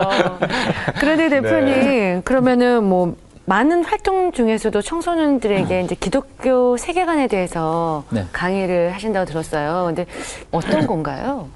그런데 1.01 1.29
대표님, 1.31 1.67
네. 1.75 2.21
그러면은 2.25 2.85
뭐 2.85 3.17
많은 3.47 3.85
활동 3.85 4.33
중에서도 4.33 4.81
청소년들에게 4.81 5.83
이제 5.83 5.95
기독교 5.95 6.77
세계관에 6.77 7.27
대해서 7.29 8.05
네. 8.11 8.25
강의를 8.33 8.93
하신다고 8.95 9.27
들었어요. 9.27 9.85
근데 9.87 10.07
어떤 10.51 10.87
건가요? 10.87 11.49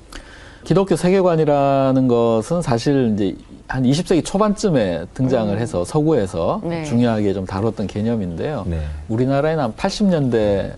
기독교 0.64 0.96
세계관이라는 0.96 2.08
것은 2.08 2.60
사실 2.60 3.14
이제 3.14 3.36
한 3.68 3.84
20세기 3.84 4.24
초반쯤에 4.24 5.06
등장을 5.14 5.58
해서 5.58 5.84
서구에서 5.84 6.60
네. 6.64 6.84
중요하게 6.84 7.32
좀 7.32 7.46
다뤘던 7.46 7.86
개념인데요. 7.86 8.64
네. 8.66 8.80
우리나라에는 9.08 9.64
한 9.64 9.72
80년대 9.72 10.72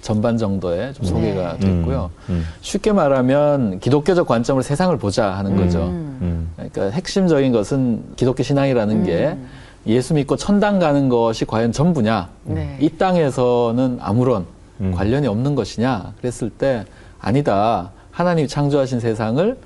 전반 0.00 0.38
정도에 0.38 0.92
좀 0.92 1.06
소개가 1.06 1.56
네. 1.58 1.66
됐고요. 1.66 2.10
음, 2.28 2.44
쉽게 2.60 2.92
말하면 2.92 3.80
기독교적 3.80 4.28
관점으로 4.28 4.62
세상을 4.62 4.96
보자 4.98 5.32
하는 5.32 5.56
거죠. 5.56 5.86
음. 5.86 6.18
음. 6.22 6.50
그러니까 6.54 6.90
핵심적인 6.96 7.50
것은 7.50 8.04
기독교 8.14 8.44
신앙이라는 8.44 9.04
게 9.04 9.26
음. 9.28 9.48
예수 9.86 10.14
믿고 10.14 10.36
천당 10.36 10.78
가는 10.78 11.08
것이 11.08 11.44
과연 11.44 11.72
전부냐? 11.72 12.28
네. 12.44 12.76
이 12.80 12.88
땅에서는 12.90 13.98
아무런 14.00 14.46
음. 14.80 14.92
관련이 14.92 15.26
없는 15.26 15.54
것이냐? 15.54 16.12
그랬을 16.20 16.50
때 16.50 16.84
아니다. 17.20 17.90
하나님이 18.10 18.48
창조하신 18.48 19.00
세상을 19.00 19.56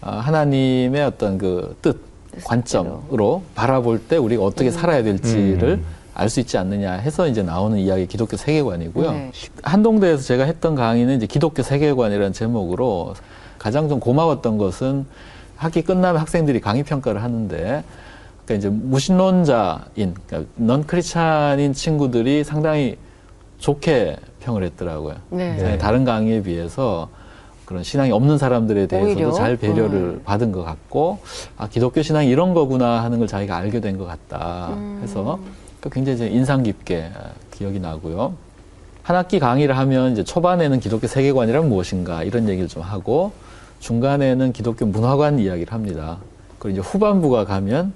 아, 0.00 0.16
하나님의 0.16 1.04
어떤 1.04 1.38
그 1.38 1.76
뜻, 1.80 2.00
관점으로 2.44 3.42
바라볼 3.54 4.00
때 4.00 4.16
우리가 4.16 4.42
어떻게 4.42 4.70
살아야 4.70 5.02
될지를 5.02 5.82
알수 6.14 6.40
있지 6.40 6.58
않느냐 6.58 6.92
해서 6.92 7.26
이제 7.28 7.42
나오는 7.42 7.78
이야기 7.78 8.06
기독교 8.06 8.36
세계관이고요. 8.36 9.12
네. 9.12 9.32
한동대에서 9.62 10.22
제가 10.22 10.44
했던 10.44 10.74
강의는 10.74 11.16
이제 11.16 11.26
기독교 11.26 11.62
세계관이라는 11.62 12.32
제목으로 12.32 13.14
가장 13.58 13.88
좀 13.88 14.00
고마웠던 14.00 14.58
것은 14.58 15.06
학기 15.56 15.82
끝나면 15.82 16.20
학생들이 16.20 16.60
강의 16.60 16.82
평가를 16.82 17.22
하는데 17.22 17.84
그러니까 18.44 18.54
이제 18.54 18.68
무신론자인 18.68 20.14
그러니까 20.26 20.50
넌 20.56 20.84
크리스찬인 20.86 21.72
친구들이 21.72 22.44
상당히 22.44 22.96
좋게 23.58 24.16
평을 24.40 24.64
했더라고요. 24.64 25.14
네. 25.30 25.56
네, 25.56 25.78
다른 25.78 26.04
강의에 26.04 26.42
비해서 26.42 27.08
그런 27.64 27.84
신앙이 27.84 28.10
없는 28.10 28.38
사람들에 28.38 28.86
대해서도 28.86 29.14
오히려? 29.14 29.32
잘 29.32 29.56
배려를 29.56 29.98
음. 29.98 30.22
받은 30.24 30.50
것 30.52 30.64
같고 30.64 31.20
아 31.56 31.68
기독교 31.68 32.02
신앙이 32.02 32.28
이런 32.28 32.54
거구나 32.54 33.02
하는 33.04 33.18
걸 33.18 33.28
자기가 33.28 33.56
알게 33.56 33.80
된 33.80 33.96
것 33.98 34.04
같다 34.06 34.70
음. 34.72 35.00
해서 35.02 35.38
그 35.80 35.88
굉장히 35.88 36.32
인상 36.32 36.62
깊게 36.64 37.10
아, 37.14 37.30
기억이 37.52 37.78
나고요. 37.78 38.34
한 39.04 39.16
학기 39.16 39.38
강의를 39.38 39.76
하면 39.78 40.12
이제 40.12 40.22
초반에는 40.24 40.80
기독교 40.80 41.06
세계관이란 41.06 41.68
무엇인가 41.68 42.22
이런 42.24 42.48
얘기를 42.48 42.68
좀 42.68 42.82
하고 42.82 43.32
중간에는 43.80 44.52
기독교 44.52 44.86
문화관 44.86 45.38
이야기를 45.38 45.72
합니다. 45.72 46.18
그리고 46.58 46.78
이제 46.80 46.88
후반부가 46.88 47.44
가면 47.44 47.92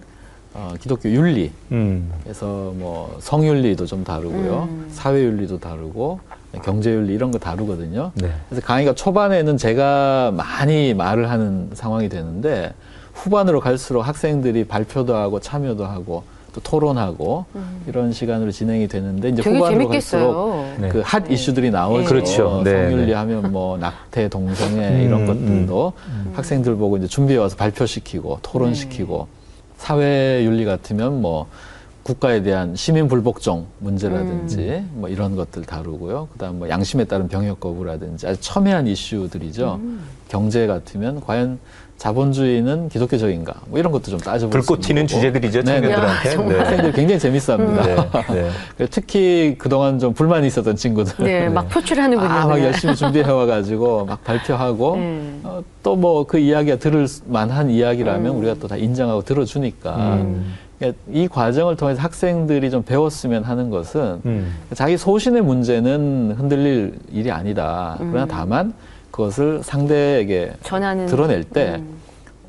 어, 0.57 0.73
기독교 0.81 1.11
윤리 1.11 1.53
음. 1.71 2.11
그래서 2.23 2.73
뭐 2.77 3.19
성윤리도 3.21 3.85
좀 3.85 4.05
다루고요. 4.05 4.69
음. 4.71 4.87
사회윤리도 4.91 5.61
다루고 5.61 6.21
경제윤리 6.65 7.13
이런 7.13 7.31
거 7.31 7.39
다루거든요. 7.39 8.13
네. 8.15 8.31
그래서 8.49 8.67
강의가 8.67 8.95
초반에는 8.95 9.59
제가 9.59 10.33
많이 10.35 10.95
말을 10.95 11.31
하는 11.31 11.69
상황이 11.75 12.09
되는데 12.09 12.73
후반으로 13.13 13.61
갈수록 13.61 14.01
학생들이 14.01 14.65
발표도 14.65 15.15
하고 15.15 15.41
참여도 15.41 15.85
하고 15.85 16.23
또 16.55 16.63
토론하고 16.63 17.45
이런 17.87 18.13
시간으로 18.13 18.51
진행이 18.51 18.89
되는데 18.89 19.29
이제 19.29 19.43
음. 19.47 19.57
후반으로 19.57 19.89
갈수록 19.89 20.21
재밌겠어요. 20.23 20.75
네. 20.81 20.89
그핫 20.89 21.31
이슈들이 21.31 21.71
나오죠. 21.71 22.09
그렇죠. 22.09 22.63
네, 22.65 22.71
성윤리 22.71 23.07
네. 23.09 23.13
하면 23.13 23.53
뭐 23.53 23.77
낙태, 23.77 24.29
동성애 24.29 24.89
음, 24.89 25.01
이런 25.03 25.21
음. 25.21 25.27
것들도 25.27 25.93
학생들 26.33 26.77
보고 26.77 26.97
이제 26.97 27.07
준비해 27.07 27.39
와서 27.39 27.57
발표시키고 27.57 28.39
토론시키고 28.41 29.36
사회 29.77 30.45
윤리 30.45 30.65
같으면 30.65 31.21
뭐 31.21 31.49
국가에 32.07 32.41
대한 32.41 32.77
시민 32.77 33.09
불복종 33.09 33.67
문제라든지 33.81 34.85
뭐 34.93 35.09
이런 35.09 35.35
것들 35.35 35.65
다루고요. 35.65 36.29
그다음 36.33 36.61
뭐 36.61 36.69
양심에 36.69 37.03
따른 37.05 37.27
병역 37.27 37.59
거부라든지 37.59 38.29
아주 38.29 38.41
첨예한 38.41 38.87
이슈들이죠. 38.87 39.81
경제 40.29 40.69
같으면 40.69 41.21
과연 41.21 41.59
자본주의는 41.99 42.91
기독교적인가? 42.91 43.55
뭐 43.67 43.79
이런 43.81 43.91
것도 43.91 44.11
좀 44.11 44.21
따져볼 44.21 44.51
불꽃 44.51 44.85
수 44.85 44.93
있는 44.93 45.07
튀는 45.07 45.07
거고. 45.07 45.41
주제들이죠, 45.41 45.63
네, 45.63 45.81
네. 45.81 45.81
청년들한테. 45.81 46.29
야, 46.29 46.33
정말. 46.33 46.61
학생들 46.61 46.93
굉장히 46.93 47.19
재밌어합니다. 47.19 47.83
네. 48.33 48.51
네. 48.77 48.87
특히 48.91 49.57
그동안 49.59 49.99
좀 49.99 50.13
불만이 50.13 50.47
있었던 50.47 50.77
친구들. 50.77 51.25
네, 51.25 51.49
막 51.49 51.69
표출하는군요. 51.71 52.29
아, 52.29 52.47
막. 52.47 52.61
열심히 52.63 52.95
준비해 52.95 53.29
와가지고 53.29 54.05
막 54.07 54.23
발표하고 54.25 54.97
네. 54.97 55.41
어, 55.43 55.65
또뭐 55.83 56.27
그 56.27 56.39
이야기가 56.39 56.77
들을 56.77 57.07
만한 57.27 57.71
이야기라면 57.71 58.33
음. 58.33 58.39
우리가 58.39 58.55
또 58.61 58.69
다 58.69 58.77
인정하고 58.77 59.23
들어주니까 59.23 59.97
음. 59.97 60.55
이 61.11 61.27
과정을 61.29 61.77
통해서 61.77 62.03
학생들이 62.03 62.71
좀 62.71 62.83
배웠으면 62.83 63.45
하는 63.45 63.71
것은 63.71 64.21
음. 64.27 64.55
자기 64.75 64.99
소신의 64.99 65.43
문제는 65.43 66.35
흔들릴 66.37 66.99
일이 67.11 67.31
아니다. 67.31 67.97
그러나 67.99 68.25
음. 68.25 68.29
다만 68.29 68.75
그것을 69.11 69.63
상대에게 69.63 70.53
전하는 70.63 71.07
드러낼 71.07 71.45
때 71.45 71.77
음. 71.79 71.97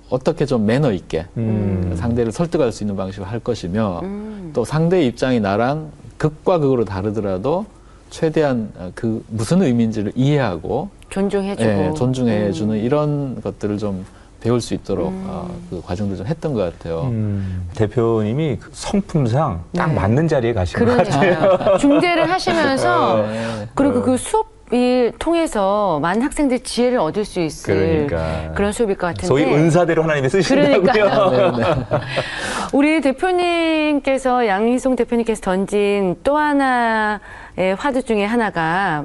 어떻게 0.09 0.45
좀 0.45 0.65
매너 0.65 0.91
있게 0.91 1.25
음. 1.37 1.93
상대를 1.95 2.31
설득할 2.31 2.71
수 2.71 2.83
있는 2.83 2.97
방식을 2.97 3.27
할 3.27 3.39
것이며 3.39 4.01
음. 4.03 4.51
또 4.53 4.65
상대의 4.65 5.07
입장이 5.07 5.39
나랑 5.39 5.91
극과 6.17 6.59
극으로 6.59 6.83
다르더라도 6.83 7.65
최대한 8.09 8.71
어, 8.77 8.91
그 8.95 9.23
무슨 9.29 9.61
의미인지를 9.61 10.13
이해하고 10.15 10.89
존중해주고 11.09 11.69
예, 11.69 11.93
존중해 11.95 12.47
음. 12.47 12.51
주는 12.51 12.77
이런 12.77 13.41
것들을 13.41 13.77
좀 13.77 14.05
배울 14.47 14.61
수 14.61 14.73
있도록 14.73 15.09
음. 15.09 15.25
어, 15.27 15.49
그 15.69 15.81
과정들 15.85 16.15
좀 16.15 16.25
했던 16.25 16.53
것 16.53 16.61
같아요. 16.61 17.01
음. 17.11 17.67
대표님이 17.75 18.57
그 18.61 18.69
성품상 18.71 19.65
딱 19.75 19.87
네. 19.87 19.93
맞는 19.93 20.29
자리에 20.29 20.53
가신 20.53 20.85
것 20.85 20.95
같아요. 20.95 21.75
중재를 21.77 22.31
하시면서 22.31 23.27
네. 23.27 23.67
그리고 23.75 24.01
그 24.01 24.15
수업을 24.15 25.11
통해서 25.19 25.99
많은 25.99 26.21
학생들 26.21 26.59
지혜를 26.61 26.97
얻을 26.97 27.25
수 27.25 27.41
있을 27.41 28.07
그러니까. 28.07 28.53
런 28.57 28.71
수업일 28.71 28.95
것 28.95 29.07
같은데 29.07 29.27
소위 29.27 29.43
은사대로 29.43 30.03
하나님이 30.03 30.29
쓰신다고요. 30.29 30.81
그러니까요. 30.81 31.51
네, 31.51 31.65
네. 31.65 31.85
우리 32.71 33.01
대표님께서 33.01 34.47
양희송 34.47 34.95
대표님께서 34.95 35.41
던진 35.41 36.15
또 36.23 36.37
하나의 36.37 37.75
화두 37.77 38.01
중에 38.01 38.23
하나가 38.23 39.03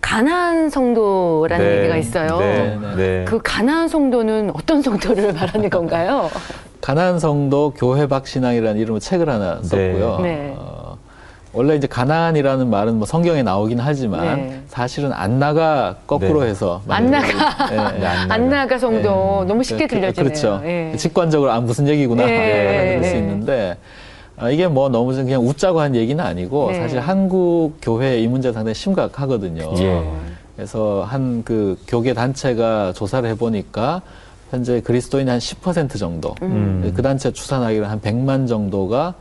가난 0.00 0.70
성도라는 0.70 1.64
네. 1.66 1.78
얘기가 1.78 1.96
있어요. 1.96 2.38
네. 2.38 2.78
네. 2.80 2.96
네. 2.96 3.24
그 3.26 3.40
가난 3.42 3.88
성도는 3.88 4.52
어떤 4.54 4.80
성도를 4.80 5.32
말하는 5.32 5.68
건가요? 5.70 6.30
가난 6.80 7.18
성도 7.18 7.72
교회 7.76 8.06
박 8.06 8.26
신앙이라는 8.26 8.80
이름의 8.80 9.00
책을 9.00 9.28
하나 9.28 9.58
썼고요. 9.62 10.20
네. 10.22 10.54
어, 10.56 10.96
원래 11.52 11.74
이제 11.74 11.86
가난이라는 11.88 12.70
말은 12.70 12.94
뭐 12.98 13.06
성경에 13.06 13.42
나오긴 13.42 13.80
하지만 13.80 14.36
네. 14.36 14.62
사실은 14.68 15.12
안 15.12 15.38
나가 15.40 15.96
거꾸로 16.06 16.44
네. 16.44 16.50
해서 16.50 16.80
안 16.88 17.10
많이 17.10 17.10
나가. 17.10 17.72
예, 17.72 17.76
예. 17.96 17.98
네, 17.98 18.06
안안 18.06 18.48
나가 18.48 18.78
성도 18.78 19.44
너무 19.48 19.62
쉽게 19.64 19.86
그- 19.88 19.94
그- 19.96 20.00
들려지네요. 20.00 20.28
그렇죠. 20.30 20.60
예. 20.64 20.92
직관적으로 20.96 21.50
아 21.50 21.60
무슨 21.60 21.88
얘기구나 21.88 22.22
예, 22.30 22.94
그럴 22.96 23.04
수 23.04 23.16
예. 23.16 23.18
있는데 23.18 23.76
아, 24.38 24.50
이게 24.50 24.68
뭐 24.68 24.88
너무 24.88 25.14
좀 25.14 25.24
그냥 25.24 25.46
웃자고 25.46 25.80
한 25.80 25.94
얘기는 25.94 26.22
아니고 26.24 26.70
네. 26.70 26.80
사실 26.80 27.00
한국 27.00 27.74
교회 27.82 28.20
이 28.20 28.28
문제 28.28 28.52
상당히 28.52 28.74
심각하거든요. 28.74 29.72
예. 29.78 30.04
그래서 30.56 31.04
한 31.08 31.42
그 31.44 31.78
교계 31.86 32.14
단체가 32.14 32.92
조사를 32.92 33.28
해보니까 33.30 34.02
현재 34.50 34.80
그리스도인의 34.80 35.38
한10% 35.38 35.98
정도, 35.98 36.34
음. 36.42 36.90
그 36.96 37.02
단체 37.02 37.30
추산하기로는 37.30 37.90
한 37.90 38.00
100만 38.00 38.48
정도가 38.48 39.14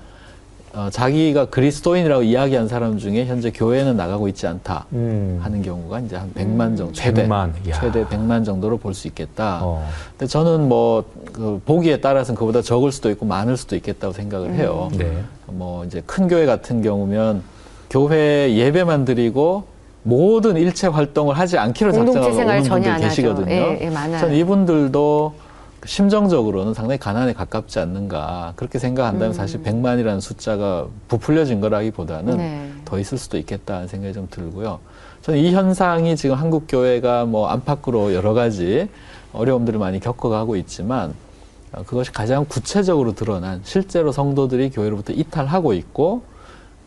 어, 0.73 0.89
자기가 0.91 1.45
그리스도인이라고 1.45 2.23
이야기한 2.23 2.67
사람 2.67 2.97
중에 2.97 3.25
현재 3.25 3.51
교회는 3.51 3.97
나가고 3.97 4.27
있지 4.27 4.45
않다 4.45 4.85
음. 4.93 5.39
하는 5.41 5.61
경우가 5.63 6.01
이제 6.01 6.15
한 6.17 6.31
100만 6.35 6.77
정도, 6.77 6.91
최대 6.91 7.25
100만, 7.27 7.51
이야. 7.65 7.79
최대 7.79 8.05
100만 8.05 8.45
정도로 8.45 8.77
볼 8.77 8.93
수 8.93 9.07
있겠다. 9.07 9.59
어. 9.63 9.87
근데 10.11 10.27
저는 10.27 10.67
뭐 10.67 11.03
그 11.33 11.61
보기에 11.65 12.01
따라서는 12.01 12.37
그보다 12.37 12.61
적을 12.63 12.91
수도 12.91 13.11
있고 13.11 13.25
많을 13.27 13.57
수도 13.57 13.75
있겠다고 13.75 14.11
생각을 14.11 14.55
해요. 14.55 14.89
네. 14.97 15.23
뭐 15.45 15.85
이제 15.85 16.01
큰 16.05 16.27
교회 16.27 16.47
같은 16.47 16.81
경우면 16.81 17.43
교회 17.91 18.53
예배만 18.55 19.05
드리고 19.05 19.65
모든 20.01 20.57
일체 20.57 20.87
활동을 20.87 21.37
하지 21.37 21.57
않기로 21.59 21.91
작정하고 21.91 22.35
오는 22.35 22.89
하죠. 22.91 23.03
계시거든요. 23.07 23.51
예, 23.51 23.77
예, 23.81 23.89
많아요. 23.91 24.19
전 24.19 24.33
이분들도 24.33 25.33
심정적으로는 25.87 26.73
상당히 26.73 26.99
가난에 26.99 27.33
가깝지 27.33 27.79
않는가 27.79 28.53
그렇게 28.57 28.77
생각한다면 28.77 29.29
음. 29.29 29.33
사실 29.33 29.63
100만이라는 29.63 30.19
숫자가 30.19 30.87
부풀려진 31.07 31.61
거라기보다는 31.61 32.37
네. 32.37 32.71
더 32.83 32.99
있을 32.99 33.17
수도 33.17 33.37
있겠다는 33.37 33.87
생각이 33.87 34.13
좀 34.13 34.27
들고요. 34.29 34.79
저는 35.21 35.39
이 35.39 35.51
현상이 35.53 36.15
지금 36.17 36.35
한국 36.35 36.65
교회가 36.67 37.25
뭐 37.25 37.47
안팎으로 37.47 38.13
여러 38.13 38.33
가지 38.33 38.89
어려움들을 39.31 39.79
많이 39.79 39.99
겪어가고 39.99 40.57
있지만 40.57 41.13
어, 41.71 41.83
그것이 41.83 42.11
가장 42.11 42.45
구체적으로 42.47 43.15
드러난 43.15 43.61
실제로 43.63 44.11
성도들이 44.11 44.71
교회로부터 44.71 45.13
이탈하고 45.13 45.73
있고 45.73 46.23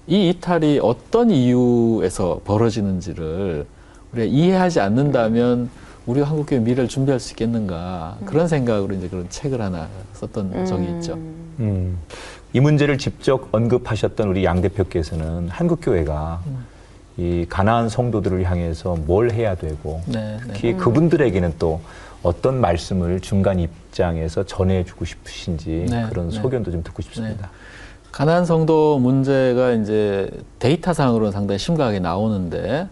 이 0.06 0.28
이탈이 0.28 0.80
어떤 0.82 1.30
이유에서 1.30 2.40
벌어지는지를 2.44 3.66
우리가 4.12 4.26
이해하지 4.26 4.80
않는다면 4.80 5.70
우리가 6.06 6.28
한국 6.28 6.46
교회 6.46 6.58
미래를 6.58 6.88
준비할 6.88 7.20
수 7.20 7.32
있겠는가 7.32 8.16
그런 8.24 8.48
생각으로 8.48 8.94
이제 8.94 9.08
그런 9.08 9.28
책을 9.28 9.60
하나 9.60 9.88
썼던 10.14 10.66
적이 10.66 10.84
있죠. 10.96 11.14
음. 11.14 11.98
이 12.52 12.60
문제를 12.60 12.98
직접 12.98 13.48
언급하셨던 13.52 14.28
우리 14.28 14.44
양 14.44 14.60
대표께서는 14.60 15.48
한국 15.50 15.80
교회가 15.82 16.40
이 17.16 17.46
가나안 17.48 17.88
성도들을 17.88 18.44
향해서 18.44 18.96
뭘 19.06 19.30
해야 19.30 19.54
되고 19.54 20.00
네, 20.06 20.38
네. 20.46 20.52
특히 20.52 20.72
그분들에게는 20.74 21.54
또 21.58 21.80
어떤 22.22 22.60
말씀을 22.60 23.20
중간 23.20 23.60
입장에서 23.60 24.44
전해주고 24.44 25.04
싶으신지 25.04 25.86
네, 25.88 26.06
그런 26.08 26.30
네. 26.30 26.40
소견도 26.40 26.70
좀 26.70 26.82
듣고 26.82 27.02
싶습니다. 27.02 27.50
가난 28.10 28.44
성도 28.44 28.98
문제가 28.98 29.72
이제 29.72 30.28
데이터상으로는 30.58 31.30
상당히 31.30 31.58
심각하게 31.58 32.00
나오는데 32.00 32.88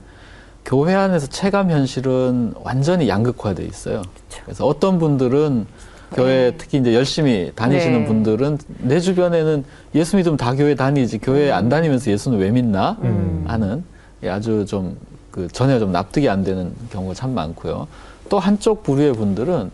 교회 0.69 0.95
안에서 0.95 1.27
체감 1.29 1.71
현실은 1.71 2.53
완전히 2.63 3.09
양극화돼 3.09 3.65
있어요. 3.65 4.03
그래서 4.45 4.67
어떤 4.67 4.99
분들은 4.99 5.67
교회 6.13 6.55
특히 6.59 6.77
이제 6.79 6.95
열심히 6.95 7.53
다니시는 7.55 8.01
네. 8.01 8.07
분들은 8.07 8.59
내 8.79 9.01
주변에는 9.01 9.65
예수 9.95 10.17
믿으면 10.17 10.37
다 10.37 10.55
교회 10.55 10.75
다니지 10.75 11.19
교회 11.19 11.51
안 11.51 11.71
다니면서 11.71 12.11
예수는 12.11 12.39
왜 12.39 12.51
믿나 12.51 12.99
음. 13.03 13.45
하는 13.47 13.83
예, 14.23 14.29
아주 14.29 14.67
좀 14.67 14.97
그 15.39 15.47
전혀 15.47 15.79
좀 15.79 15.93
납득이 15.93 16.29
안 16.29 16.43
되는 16.43 16.73
경우가 16.91 17.15
참 17.15 17.33
많고요. 17.33 17.87
또 18.29 18.41
한쪽 18.41 18.83
부류의 18.83 19.13
분들은 19.13 19.71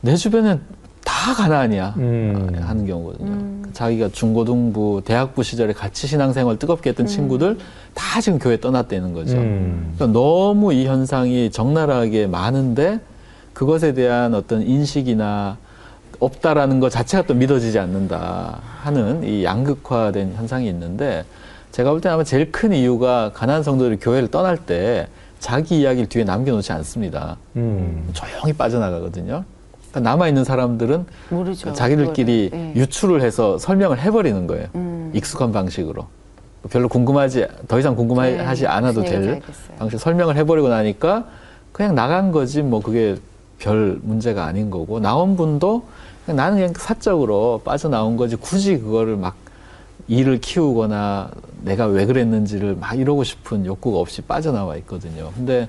내 0.00 0.16
주변엔 0.16 0.60
다 1.24 1.32
가난이야 1.32 1.94
음. 1.96 2.50
하는 2.60 2.86
경우거든요. 2.86 3.30
음. 3.30 3.64
자기가 3.72 4.10
중고등부, 4.10 5.00
대학부 5.06 5.42
시절에 5.42 5.72
같이 5.72 6.06
신앙생활 6.06 6.58
뜨겁게 6.58 6.90
했던 6.90 7.06
친구들 7.06 7.56
다 7.94 8.20
지금 8.20 8.38
교회 8.38 8.60
떠났다는 8.60 9.14
거죠. 9.14 9.38
음. 9.38 9.94
그러니까 9.96 10.18
너무 10.18 10.74
이 10.74 10.84
현상이 10.84 11.50
적나라하게 11.50 12.26
많은데 12.26 13.00
그것에 13.54 13.94
대한 13.94 14.34
어떤 14.34 14.60
인식이나 14.60 15.56
없다라는 16.20 16.78
것 16.78 16.90
자체가 16.90 17.26
또 17.26 17.32
믿어지지 17.32 17.78
않는다 17.78 18.60
하는 18.82 19.24
이 19.24 19.44
양극화된 19.44 20.34
현상이 20.34 20.68
있는데 20.68 21.24
제가 21.72 21.90
볼 21.90 22.02
때는 22.02 22.16
아마 22.16 22.24
제일 22.24 22.52
큰 22.52 22.74
이유가 22.74 23.32
가난한 23.32 23.62
성도들이 23.62 23.96
교회를 23.96 24.30
떠날 24.30 24.58
때 24.58 25.08
자기 25.38 25.80
이야기를 25.80 26.06
뒤에 26.10 26.24
남겨놓지 26.24 26.70
않습니다. 26.72 27.38
음. 27.56 28.10
조용히 28.12 28.52
빠져나가거든요. 28.52 29.42
그러니까 29.94 30.10
남아 30.10 30.28
있는 30.28 30.42
사람들은 30.44 31.06
모르죠. 31.30 31.72
자기들끼리 31.72 32.50
그거를. 32.50 32.72
예. 32.76 32.80
유출을 32.80 33.22
해서 33.22 33.58
설명을 33.58 34.00
해버리는 34.00 34.46
거예요. 34.48 34.66
음. 34.74 35.12
익숙한 35.14 35.52
방식으로. 35.52 36.06
별로 36.70 36.88
궁금하지, 36.88 37.46
더 37.68 37.78
이상 37.78 37.94
궁금하지 37.94 38.62
네, 38.62 38.66
않아도 38.66 39.04
얘기인지 39.04 39.28
될. 39.28 39.42
방식 39.78 40.00
설명을 40.00 40.36
해버리고 40.36 40.68
나니까 40.68 41.26
그냥 41.72 41.94
나간 41.94 42.32
거지 42.32 42.62
뭐 42.62 42.80
그게 42.80 43.16
별 43.58 43.98
문제가 44.02 44.46
아닌 44.46 44.70
거고 44.70 44.98
나온 44.98 45.36
분도 45.36 45.84
그냥 46.24 46.36
나는 46.36 46.56
그냥 46.56 46.72
사적으로 46.74 47.60
빠져나온 47.64 48.16
거지 48.16 48.36
굳이 48.36 48.78
그거를 48.78 49.16
막 49.16 49.36
일을 50.08 50.40
키우거나 50.40 51.30
내가 51.62 51.86
왜 51.86 52.06
그랬는지를 52.06 52.76
막 52.76 52.98
이러고 52.98 53.24
싶은 53.24 53.66
욕구가 53.66 53.98
없이 53.98 54.22
빠져나와 54.22 54.76
있거든요. 54.76 55.30
근데 55.34 55.68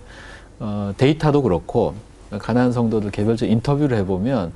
어, 0.59 0.93
데이터도 0.97 1.41
그렇고 1.41 1.93
가난한 2.39 2.71
성도들 2.71 3.11
개별적 3.11 3.49
인터뷰를 3.49 3.97
해보면 3.99 4.51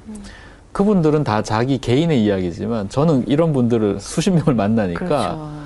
그분들은 0.71 1.23
다 1.23 1.41
자기 1.41 1.77
개인의 1.79 2.23
이야기지만 2.23 2.89
저는 2.89 3.27
이런 3.27 3.53
분들을 3.53 3.99
수십 3.99 4.31
명을 4.31 4.53
만나니까 4.53 5.05
그렇죠. 5.05 5.59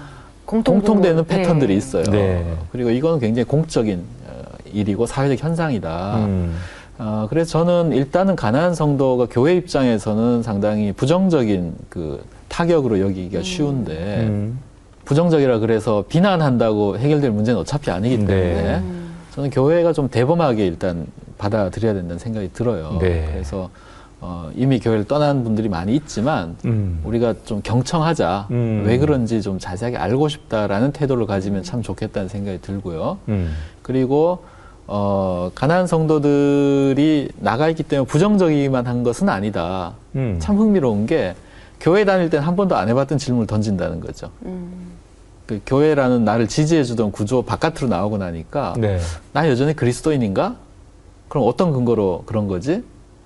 공통되는 0.45 1.25
네. 1.25 1.35
패턴들이 1.37 1.75
있어요. 1.75 2.03
네. 2.03 2.45
그리고 2.71 2.89
이거는 2.89 3.19
굉장히 3.19 3.45
공적인 3.45 3.99
어, 4.27 4.41
일이고 4.71 5.05
사회적 5.05 5.43
현상이다. 5.43 6.17
음. 6.17 6.55
어, 6.99 7.27
그래서 7.29 7.51
저는 7.51 7.91
일단은 7.93 8.35
가난한 8.35 8.75
성도가 8.75 9.27
교회 9.29 9.55
입장에서는 9.55 10.43
상당히 10.43 10.91
부정적인 10.91 11.73
그 11.89 12.23
타격으로 12.49 12.99
여기기가 12.99 13.41
쉬운데 13.41 14.27
음. 14.27 14.59
부정적이라 15.05 15.59
그래서 15.59 16.05
비난한다고 16.07 16.97
해결될 16.97 17.31
문제는 17.31 17.59
어차피 17.59 17.91
아니기 17.91 18.17
때문에 18.19 18.61
네. 18.61 18.77
음. 18.77 19.13
저는 19.33 19.49
교회가 19.49 19.91
좀 19.93 20.07
대범하게 20.07 20.65
일단 20.65 21.07
받아들여야 21.43 21.93
된다는 21.93 22.19
생각이 22.19 22.51
들어요. 22.53 22.97
네. 23.01 23.27
그래서 23.31 23.69
어, 24.21 24.49
이미 24.55 24.79
교회를 24.79 25.03
떠난 25.03 25.43
분들이 25.43 25.67
많이 25.67 25.93
있지만 25.95 26.55
음. 26.63 27.01
우리가 27.03 27.35
좀 27.43 27.59
경청하자. 27.61 28.47
음. 28.51 28.83
왜 28.85 28.97
그런지 28.97 29.41
좀 29.41 29.59
자세하게 29.59 29.97
알고 29.97 30.29
싶다라는 30.29 30.93
태도를 30.93 31.25
가지면 31.25 31.63
참 31.63 31.81
좋겠다는 31.81 32.29
생각이 32.29 32.61
들고요. 32.61 33.17
음. 33.27 33.53
그리고 33.81 34.45
어, 34.87 35.51
가난한 35.55 35.87
성도들이 35.87 37.29
나가 37.39 37.67
있기 37.69 37.83
때문에 37.83 38.07
부정적이기만 38.07 38.87
한 38.87 39.03
것은 39.03 39.27
아니다. 39.27 39.93
음. 40.15 40.37
참 40.39 40.57
흥미로운 40.57 41.05
게 41.05 41.35
교회 41.81 42.05
다닐 42.05 42.29
땐 42.29 42.41
한 42.41 42.55
번도 42.55 42.77
안 42.77 42.87
해봤던 42.87 43.17
질문을 43.17 43.47
던진다는 43.47 43.99
거죠. 43.99 44.29
음. 44.45 44.93
그 45.45 45.59
교회라는 45.65 46.23
나를 46.23 46.47
지지해주던 46.47 47.11
구조 47.11 47.41
바깥으로 47.41 47.89
나오고 47.89 48.17
나니까 48.17 48.75
네. 48.77 48.99
나 49.33 49.49
여전히 49.49 49.73
그리스도인인가? 49.73 50.55
그럼 51.33 51.47
어떤 51.47 51.73
근거로 51.73 52.21
그런 52.27 52.47
거지? 52.47 52.83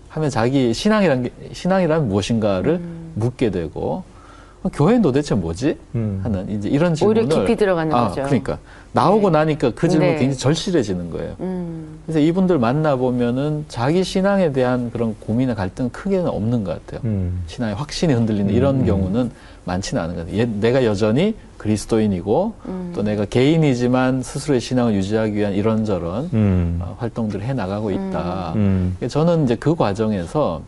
하면 0.08 0.30
자기 0.30 0.74
신앙이란 0.74 1.24
게, 1.24 1.32
신앙이란 1.52 2.08
무엇인가를 2.08 2.80
묻게 3.16 3.52
되고 3.52 4.06
그럼 4.60 4.72
교회는 4.74 5.02
도대체 5.02 5.36
뭐지? 5.36 5.78
음. 5.96 6.20
하는 6.24 6.50
이제 6.50 6.68
이런 6.70 6.96
질문을 6.96 7.24
오히려 7.24 7.36
깊이 7.40 7.56
들어가는 7.56 7.94
아, 7.96 8.08
거죠. 8.10 8.24
그러니까 8.24 8.58
나오고 8.94 9.30
네. 9.30 9.40
나니까 9.40 9.72
그 9.76 9.88
질문이 9.88 10.14
네. 10.14 10.18
굉장히 10.18 10.38
절실해지는 10.40 11.12
거예요. 11.12 11.36
음. 11.40 12.00
그래서 12.06 12.20
이분들 12.20 12.58
만나 12.58 12.96
보면은 12.96 13.66
자기 13.68 14.04
신앙에 14.04 14.52
대한 14.52 14.90
그런 14.92 15.16
고민이나 15.20 15.54
갈등 15.56 15.90
크게는 15.90 16.28
없는 16.28 16.64
것 16.64 16.84
같아요. 16.86 17.02
음. 17.08 17.42
신앙의 17.48 17.76
확신이 17.76 18.14
흔들리는 18.14 18.54
이런 18.54 18.82
음. 18.82 18.86
경우는 18.86 19.32
많지는 19.66 20.02
않은 20.02 20.16
것 20.16 20.22
같아요. 20.26 20.40
얘- 20.42 20.46
내가 20.46 20.86
여전히 20.86 21.36
그리스도인이고 21.58 22.54
음. 22.68 22.92
또 22.96 23.04
내가 23.04 23.26
개인이지만 23.26 24.24
스스로의 24.24 24.62
신앙을 24.62 24.94
유지하기 24.96 25.34
위한 25.36 25.54
이런저런 25.54 26.30
음. 26.34 26.80
어, 26.82 26.96
활동들을 27.00 27.46
해 27.46 27.54
나가고 27.54 27.92
있다. 27.92 28.54
음. 28.56 28.96
저는 29.08 29.44
이제 29.44 29.56
그 29.56 29.76
과정에서 29.76 30.62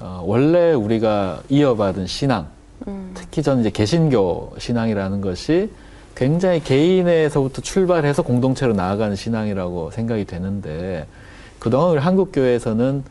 어, 0.00 0.22
원래 0.26 0.72
우리가 0.72 1.40
이어받은 1.48 2.06
신앙, 2.06 2.46
음. 2.88 3.10
특히 3.14 3.42
저는 3.42 3.60
이제 3.60 3.70
개신교 3.70 4.54
신앙이라는 4.58 5.20
것이 5.20 5.70
굉장히 6.14 6.62
개인에서부터 6.62 7.62
출발해서 7.62 8.22
공동체로 8.22 8.72
나아가는 8.74 9.14
신앙이라고 9.16 9.90
생각이 9.90 10.24
되는데 10.24 11.06
그동안 11.58 11.90
우리 11.90 11.98
한국 11.98 12.30
교회에서는 12.32 13.04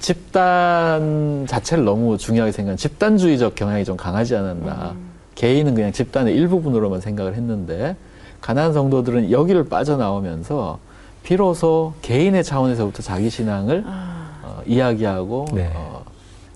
집단 0.00 1.46
자체를 1.48 1.84
너무 1.84 2.18
중요하게 2.18 2.52
생각하는 2.52 2.76
집단주의적 2.76 3.54
경향이 3.54 3.84
좀 3.84 3.96
강하지 3.96 4.34
않았나. 4.36 4.94
개인은 5.34 5.74
그냥 5.74 5.92
집단의 5.92 6.34
일부분으로만 6.34 7.00
생각을 7.00 7.34
했는데 7.34 7.94
가난한 8.40 8.72
성도들은 8.72 9.30
여기를 9.30 9.68
빠져나오면서 9.68 10.78
비로소 11.22 11.92
개인의 12.02 12.42
차원에서부터 12.42 13.02
자기 13.02 13.28
신앙을 13.28 13.84
어, 13.86 14.60
이야기하고 14.66 15.46
네. 15.52 15.70
어, 15.74 16.04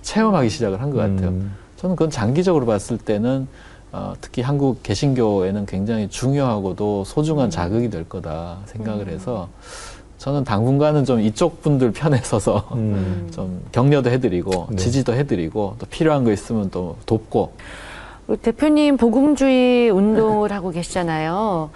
체험하기 0.03 0.49
시작을 0.49 0.81
한 0.81 0.91
것 0.91 0.99
같아요. 0.99 1.29
음. 1.29 1.53
저는 1.81 1.97
그건 1.97 2.11
장기적으로 2.11 2.67
봤을 2.67 2.99
때는 2.99 3.49
어, 3.91 4.13
특히 4.21 4.43
한국 4.43 4.83
개신교에는 4.83 5.65
굉장히 5.65 6.11
중요하고도 6.11 7.05
소중한 7.05 7.49
자극이 7.49 7.89
될 7.89 8.07
거다 8.07 8.59
생각을 8.67 9.09
해서 9.09 9.49
저는 10.19 10.45
당분간은 10.45 11.07
좀 11.07 11.21
이쪽 11.21 11.63
분들 11.63 11.93
편에 11.93 12.19
서서 12.19 12.69
음. 12.73 13.29
좀 13.35 13.63
격려도 13.73 14.11
해드리고 14.11 14.67
네. 14.71 14.77
지지도 14.77 15.15
해드리고 15.15 15.77
또 15.79 15.87
필요한 15.87 16.25
거 16.25 16.33
있으면 16.33 16.71
또 16.71 16.99
돕고 17.07 17.55
대표님 18.43 18.99
복음주의 18.99 19.89
운동을 19.89 20.53
하고 20.53 20.71
계시잖아요. 20.71 21.71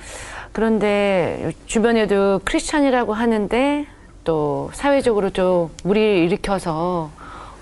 그런데 0.53 1.53
주변에도 1.65 2.43
크리스찬이라고 2.45 3.15
하는데 3.15 3.87
또 4.23 4.71
사회적으로 4.75 5.31
좀 5.31 5.71
무리를 5.83 6.19
일으켜서 6.19 7.11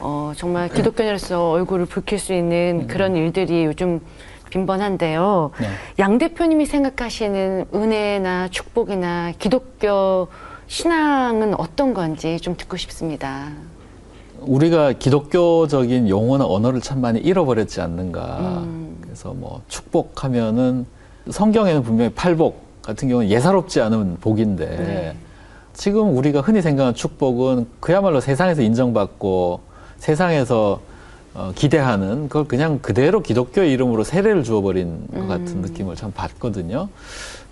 어, 0.05 0.33
정말 0.37 0.69
기독교인으로서 0.69 1.51
얼굴을 1.51 1.87
붉힐 1.87 2.19
수 2.19 2.35
있는 2.35 2.89
그런 2.89 3.15
일들이 3.15 3.65
요즘 3.65 4.01
빈번한데요. 4.51 5.53
네. 5.61 5.69
양 6.01 6.19
대표님이 6.19 6.67
생각하시는 6.67 7.67
은혜나 7.73 8.49
축복이나 8.49 9.33
기독교 9.39 10.27
신앙은 10.67 11.55
어떤 11.59 11.95
건지 11.95 12.39
좀 12.41 12.57
듣고 12.57 12.77
싶습니다. 12.77 13.53
우리가 14.41 14.93
기독교적인 14.95 16.09
용어나 16.09 16.47
언어를 16.47 16.81
참 16.81 17.01
많이 17.01 17.21
잃어버렸지 17.21 17.81
않는가. 17.81 18.39
음. 18.65 18.99
그래서 19.01 19.33
뭐 19.33 19.63
축복하면은 19.69 20.85
성경에는 21.31 21.85
분명히 21.85 22.13
팔복 22.13 22.83
같은 22.83 23.09
경우는 23.09 23.31
예사롭지 23.31 23.81
않은 23.81 24.17
복인데 24.21 24.67
네. 24.67 25.17
지금 25.75 26.17
우리가 26.17 26.41
흔히 26.41 26.61
생각하는 26.61 26.95
축복은 26.95 27.69
그야말로 27.79 28.21
세상에서 28.21 28.63
인정받고 28.63 29.72
세상에서 30.03 30.81
어, 31.35 31.53
기대하는 31.55 32.29
그걸 32.29 32.45
그냥 32.45 32.81
그대로 32.83 33.23
기독교의 33.23 33.73
이름으로 33.73 34.03
세례를 34.03 34.43
주어버린 34.43 35.07
것 35.15 35.29
같은 35.29 35.59
음. 35.59 35.63
느낌을 35.63 35.95
참 35.95 36.11
받거든요. 36.13 36.89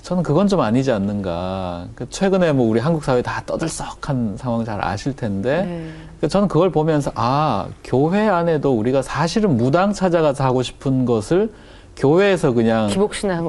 저는 0.02 0.24
그건 0.24 0.48
좀 0.48 0.60
아니지 0.60 0.90
않는가. 0.90 1.86
그 1.94 2.10
최근에 2.10 2.52
뭐 2.52 2.68
우리 2.68 2.80
한국 2.80 3.04
사회 3.04 3.22
다 3.22 3.42
떠들썩한 3.46 4.34
상황 4.36 4.64
잘 4.64 4.84
아실 4.84 5.14
텐데 5.14 5.62
네. 5.62 5.90
그러니까 6.18 6.28
저는 6.28 6.48
그걸 6.48 6.70
보면서 6.70 7.12
아 7.14 7.68
교회 7.84 8.28
안에도 8.28 8.76
우리가 8.76 9.00
사실은 9.00 9.56
무당 9.56 9.92
찾아가서 9.92 10.42
하고 10.42 10.62
싶은 10.62 11.04
것을 11.04 11.52
교회에서 11.96 12.52
그냥 12.52 12.88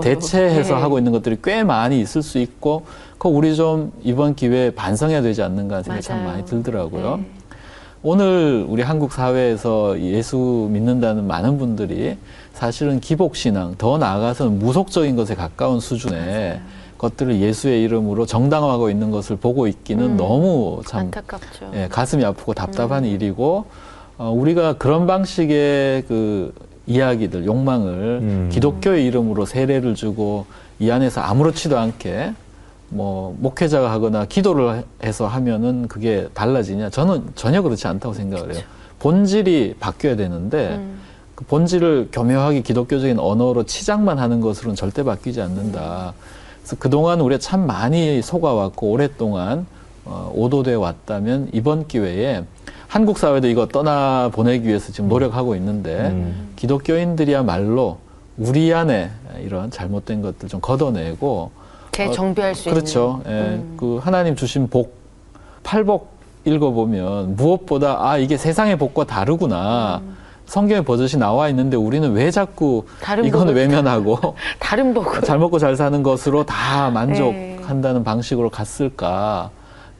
대체해서 0.02 0.76
네. 0.76 0.82
하고 0.82 1.00
있는 1.00 1.12
것들이 1.12 1.38
꽤 1.44 1.64
많이 1.64 2.00
있을 2.00 2.22
수 2.22 2.38
있고 2.38 2.86
그거 3.14 3.30
우리 3.30 3.56
좀 3.56 3.92
이번 4.04 4.36
기회에 4.36 4.72
반성해야 4.72 5.24
되지 5.24 5.42
않는가 5.42 5.82
생각이 5.82 6.06
참 6.06 6.18
맞아요. 6.18 6.30
많이 6.30 6.46
들더라고요. 6.46 7.18
네. 7.18 7.41
오늘 8.04 8.66
우리 8.68 8.82
한국 8.82 9.14
사회에서 9.14 10.00
예수 10.02 10.68
믿는다는 10.72 11.28
많은 11.28 11.60
분들이 11.60 12.18
사실은 12.54 13.00
기복신앙, 13.00 13.76
더 13.78 14.00
나아가서는 14.00 14.58
무속적인 14.58 15.16
것에 15.16 15.36
가까운 15.36 15.80
수준의 15.80 16.60
것들을 16.98 17.40
예수의 17.40 17.84
이름으로 17.84 18.26
정당화하고 18.26 18.90
있는 18.90 19.12
것을 19.12 19.36
보고 19.36 19.68
있기는 19.68 20.04
음, 20.04 20.18
너무 20.18 20.82
참 20.88 21.02
안타깝죠. 21.02 21.72
예, 21.74 21.88
가슴이 21.90 22.26
아프고 22.26 22.54
답답한 22.54 23.04
음. 23.04 23.10
일이고 23.10 23.66
어, 24.18 24.32
우리가 24.32 24.74
그런 24.74 25.08
방식의 25.08 26.04
그 26.08 26.54
이야기들, 26.88 27.46
욕망을 27.46 28.20
음. 28.22 28.50
기독교의 28.52 29.06
이름으로 29.06 29.46
세례를 29.46 29.94
주고 29.96 30.46
이 30.80 30.90
안에서 30.90 31.22
아무렇지도 31.22 31.78
않게 31.78 32.34
뭐 32.92 33.36
목회자가 33.40 33.90
하거나 33.92 34.26
기도를 34.26 34.84
해서 35.04 35.26
하면은 35.26 35.88
그게 35.88 36.28
달라지냐? 36.34 36.90
저는 36.90 37.32
전혀 37.36 37.62
그렇지 37.62 37.88
않다고 37.88 38.14
생각을 38.14 38.54
해요. 38.54 38.64
본질이 39.00 39.76
바뀌어야 39.80 40.16
되는데 40.16 40.76
음. 40.76 41.00
그 41.34 41.46
본질을 41.46 42.10
교묘하게 42.12 42.62
기독교적인 42.62 43.18
언어로 43.18 43.64
치장만 43.64 44.20
하는 44.20 44.42
것으로는 44.42 44.76
절대 44.76 45.04
바뀌지 45.04 45.42
않는다. 45.42 46.14
그래서 46.62 46.76
그동안 46.78 47.22
우리가 47.22 47.40
참 47.40 47.66
많이 47.66 48.22
속아왔고 48.22 48.92
오랫동안 48.92 49.66
어, 50.04 50.32
오도돼 50.36 50.74
왔다면 50.74 51.50
이번 51.54 51.88
기회에 51.88 52.44
한국 52.88 53.18
사회도 53.18 53.48
이거 53.48 53.68
떠나 53.68 54.30
보내기 54.34 54.68
위해서 54.68 54.92
지금 54.92 55.08
노력하고 55.08 55.56
있는데 55.56 56.10
음. 56.12 56.50
기독교인들이야말로 56.58 58.00
우리 58.38 58.74
안에 58.74 59.12
이런 59.44 59.72
잘못된 59.72 60.22
것들 60.22 60.50
좀 60.50 60.60
걷어내고 60.60 61.52
재정비할 61.92 62.56
수 62.56 62.70
그렇죠. 62.70 63.22
있는. 63.26 63.38
예, 63.38 63.42
음. 63.56 63.74
그 63.78 63.98
하나님 63.98 64.36
주신 64.36 64.68
복 64.70 64.94
팔복 65.64 66.10
읽어보면 66.46 67.36
무엇보다 67.36 67.98
아 68.00 68.18
이게 68.18 68.38
세상의 68.38 68.78
복과 68.78 69.06
다르구나. 69.06 70.02
성경에 70.46 70.84
버젓이 70.84 71.18
나와 71.18 71.48
있는데 71.50 71.78
우리는 71.78 72.12
왜 72.12 72.30
자꾸 72.30 72.84
이거는 73.24 73.54
외면하고 73.54 74.36
다른 74.60 74.94
복을. 74.96 75.22
잘 75.22 75.40
먹고 75.40 75.60
잘 75.60 75.76
사는 75.78 76.04
것으로 76.04 76.46
다 76.46 76.90
만족한다는 76.90 78.04
방식으로 78.04 78.50
갔을까? 78.50 79.50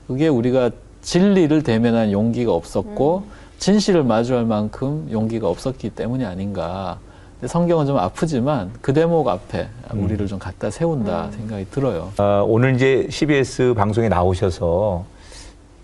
그게 0.08 0.28
우리가 0.28 0.72
진리를 1.02 1.62
대면한 1.64 2.12
용기가 2.12 2.52
없었고 2.54 3.24
진실을 3.60 4.04
마주할 4.04 4.44
만큼 4.44 5.08
용기가 5.12 5.48
없었기 5.48 5.92
때문이 5.92 6.26
아닌가. 6.26 6.98
성경은 7.46 7.88
좀 7.88 7.98
아프지만 7.98 8.72
그 8.82 8.94
대목 8.94 9.28
앞에 9.28 9.68
우리를 9.94 10.28
좀 10.28 10.38
갖다 10.38 10.70
세운다 10.70 11.32
생각이 11.32 11.66
들어요. 11.72 12.12
어, 12.20 12.46
오늘 12.48 12.76
이제 12.76 13.08
CBS 13.10 13.74
방송에 13.76 14.10
나오셔서 14.10 15.06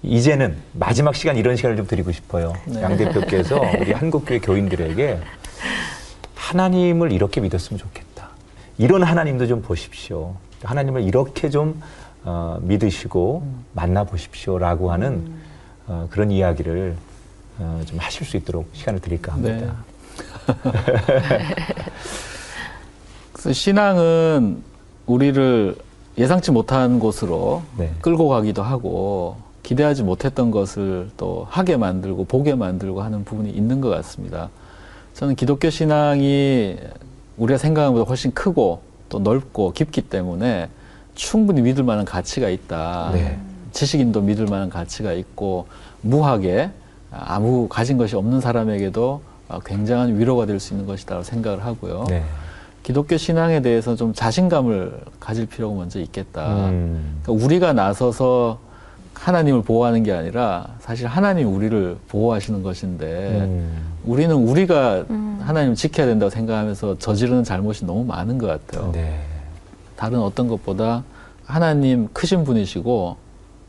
이제는 0.03 0.55
마지막 0.73 1.15
시간 1.15 1.35
이런 1.35 1.55
시간을 1.55 1.75
좀 1.75 1.87
드리고 1.87 2.11
싶어요. 2.11 2.53
네. 2.65 2.81
양 2.81 2.95
대표께서 2.95 3.59
우리 3.81 3.91
한국교회 3.91 4.39
교인들에게 4.39 5.19
하나님을 6.35 7.11
이렇게 7.11 7.41
믿었으면 7.41 7.79
좋겠다. 7.79 8.29
이런 8.77 9.01
하나님도 9.01 9.47
좀 9.47 9.61
보십시오. 9.63 10.35
하나님을 10.63 11.01
이렇게 11.01 11.49
좀 11.49 11.81
어, 12.23 12.59
믿으시고 12.61 13.43
만나보십시오라고 13.73 14.91
하는 14.91 15.33
어, 15.87 16.07
그런 16.11 16.29
이야기를 16.29 16.95
어, 17.59 17.81
좀 17.85 17.97
하실 17.97 18.25
수 18.27 18.37
있도록 18.37 18.69
시간을 18.73 18.99
드릴까 18.99 19.33
합니다. 19.33 19.75
그래서 23.33 23.53
신앙은 23.53 24.63
우리를 25.05 25.75
예상치 26.17 26.51
못한 26.51 26.99
곳으로 26.99 27.61
네. 27.77 27.91
끌고 28.01 28.27
가기도 28.27 28.63
하고 28.63 29.37
기대하지 29.63 30.03
못했던 30.03 30.49
것을 30.49 31.09
또 31.17 31.45
하게 31.49 31.77
만들고 31.77 32.25
보게 32.25 32.55
만들고 32.55 33.01
하는 33.01 33.23
부분이 33.23 33.49
있는 33.49 33.81
것 33.81 33.89
같습니다. 33.89 34.49
저는 35.13 35.35
기독교 35.35 35.69
신앙이 35.69 36.77
우리가 37.37 37.57
생각한 37.57 37.93
것보다 37.93 38.07
훨씬 38.07 38.33
크고 38.33 38.81
또 39.09 39.19
넓고 39.19 39.73
깊기 39.73 40.03
때문에 40.03 40.69
충분히 41.15 41.61
믿을 41.61 41.83
만한 41.83 42.05
가치가 42.05 42.49
있다. 42.49 43.11
네. 43.13 43.39
지식인도 43.71 44.21
믿을 44.21 44.45
만한 44.45 44.69
가치가 44.69 45.13
있고 45.13 45.67
무하게 46.01 46.71
아무 47.11 47.67
가진 47.67 47.97
것이 47.97 48.15
없는 48.15 48.41
사람에게도 48.41 49.21
굉장한 49.65 50.17
위로가 50.17 50.45
될 50.45 50.59
수 50.59 50.73
있는 50.73 50.85
것이다라고 50.85 51.23
생각을 51.23 51.65
하고요. 51.65 52.05
네. 52.09 52.23
기독교 52.83 53.17
신앙에 53.17 53.61
대해서 53.61 53.95
좀 53.95 54.13
자신감을 54.13 54.99
가질 55.19 55.45
필요가 55.45 55.75
먼저 55.75 55.99
있겠다. 55.99 56.69
음. 56.69 57.19
그러니까 57.23 57.45
우리가 57.45 57.73
나서서 57.73 58.59
하나님을 59.13 59.61
보호하는 59.63 60.03
게 60.03 60.13
아니라 60.13 60.67
사실 60.79 61.07
하나님이 61.07 61.49
우리를 61.49 61.97
보호하시는 62.07 62.63
것인데 62.63 63.05
음. 63.41 63.77
우리는 64.05 64.33
우리가 64.33 65.05
하나님을 65.41 65.75
지켜야 65.75 66.05
된다고 66.07 66.29
생각하면서 66.29 66.99
저지르는 66.99 67.43
잘못이 67.43 67.85
너무 67.85 68.03
많은 68.05 68.37
것 68.37 68.47
같아요. 68.47 68.91
네. 68.93 69.19
다른 69.95 70.19
어떤 70.19 70.47
것보다 70.47 71.03
하나님 71.45 72.07
크신 72.13 72.43
분이시고 72.43 73.17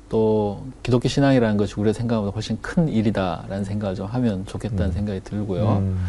또 0.08 0.62
기독교 0.82 1.08
신앙이라는 1.08 1.56
것이 1.56 1.74
우리가 1.76 1.92
생각보다 1.92 2.32
훨씬 2.32 2.58
큰 2.62 2.88
일이다라는 2.88 3.64
생각을 3.64 3.94
좀 3.94 4.06
하면 4.06 4.46
좋겠다는 4.46 4.92
생각이 4.92 5.20
들고요. 5.20 5.78
음. 5.78 6.06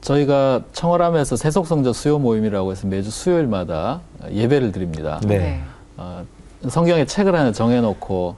저희가 0.00 0.62
청월함에서 0.72 1.36
세속성적 1.36 1.94
수요 1.94 2.18
모임이라고 2.18 2.72
해서 2.72 2.86
매주 2.86 3.10
수요일마다 3.10 4.00
예배를 4.30 4.72
드립니다. 4.72 5.20
네. 5.26 5.62
어, 5.96 6.24
성경에 6.68 7.06
책을 7.06 7.34
하나 7.34 7.52
정해놓고 7.52 8.36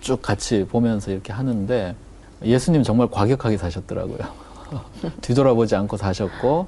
쭉 0.00 0.20
같이 0.22 0.66
보면서 0.68 1.10
이렇게 1.10 1.32
하는데 1.32 1.94
예수님 2.42 2.82
정말 2.82 3.08
과격하게 3.10 3.56
사셨더라고요. 3.56 4.18
뒤돌아보지 5.22 5.76
않고 5.76 5.96
사셨고 5.96 6.66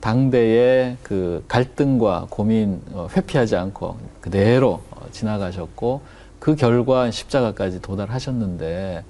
당대의 0.00 0.96
그 1.02 1.44
갈등과 1.48 2.26
고민 2.30 2.80
어, 2.92 3.08
회피하지 3.14 3.56
않고 3.56 3.96
그대로 4.20 4.82
어, 4.90 5.06
지나가셨고 5.10 6.02
그 6.38 6.54
결과 6.54 7.10
십자가까지 7.10 7.82
도달하셨는데 7.82 9.04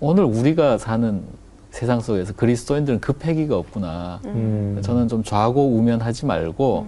오늘 0.00 0.24
우리가 0.24 0.78
사는 0.78 1.22
세상 1.70 2.00
속에서 2.00 2.32
그리스도인들은 2.34 3.00
그 3.00 3.12
패기가 3.12 3.56
없구나. 3.56 4.20
음. 4.26 4.78
저는 4.82 5.08
좀 5.08 5.24
좌고 5.24 5.70
우면하지 5.76 6.26
말고 6.26 6.86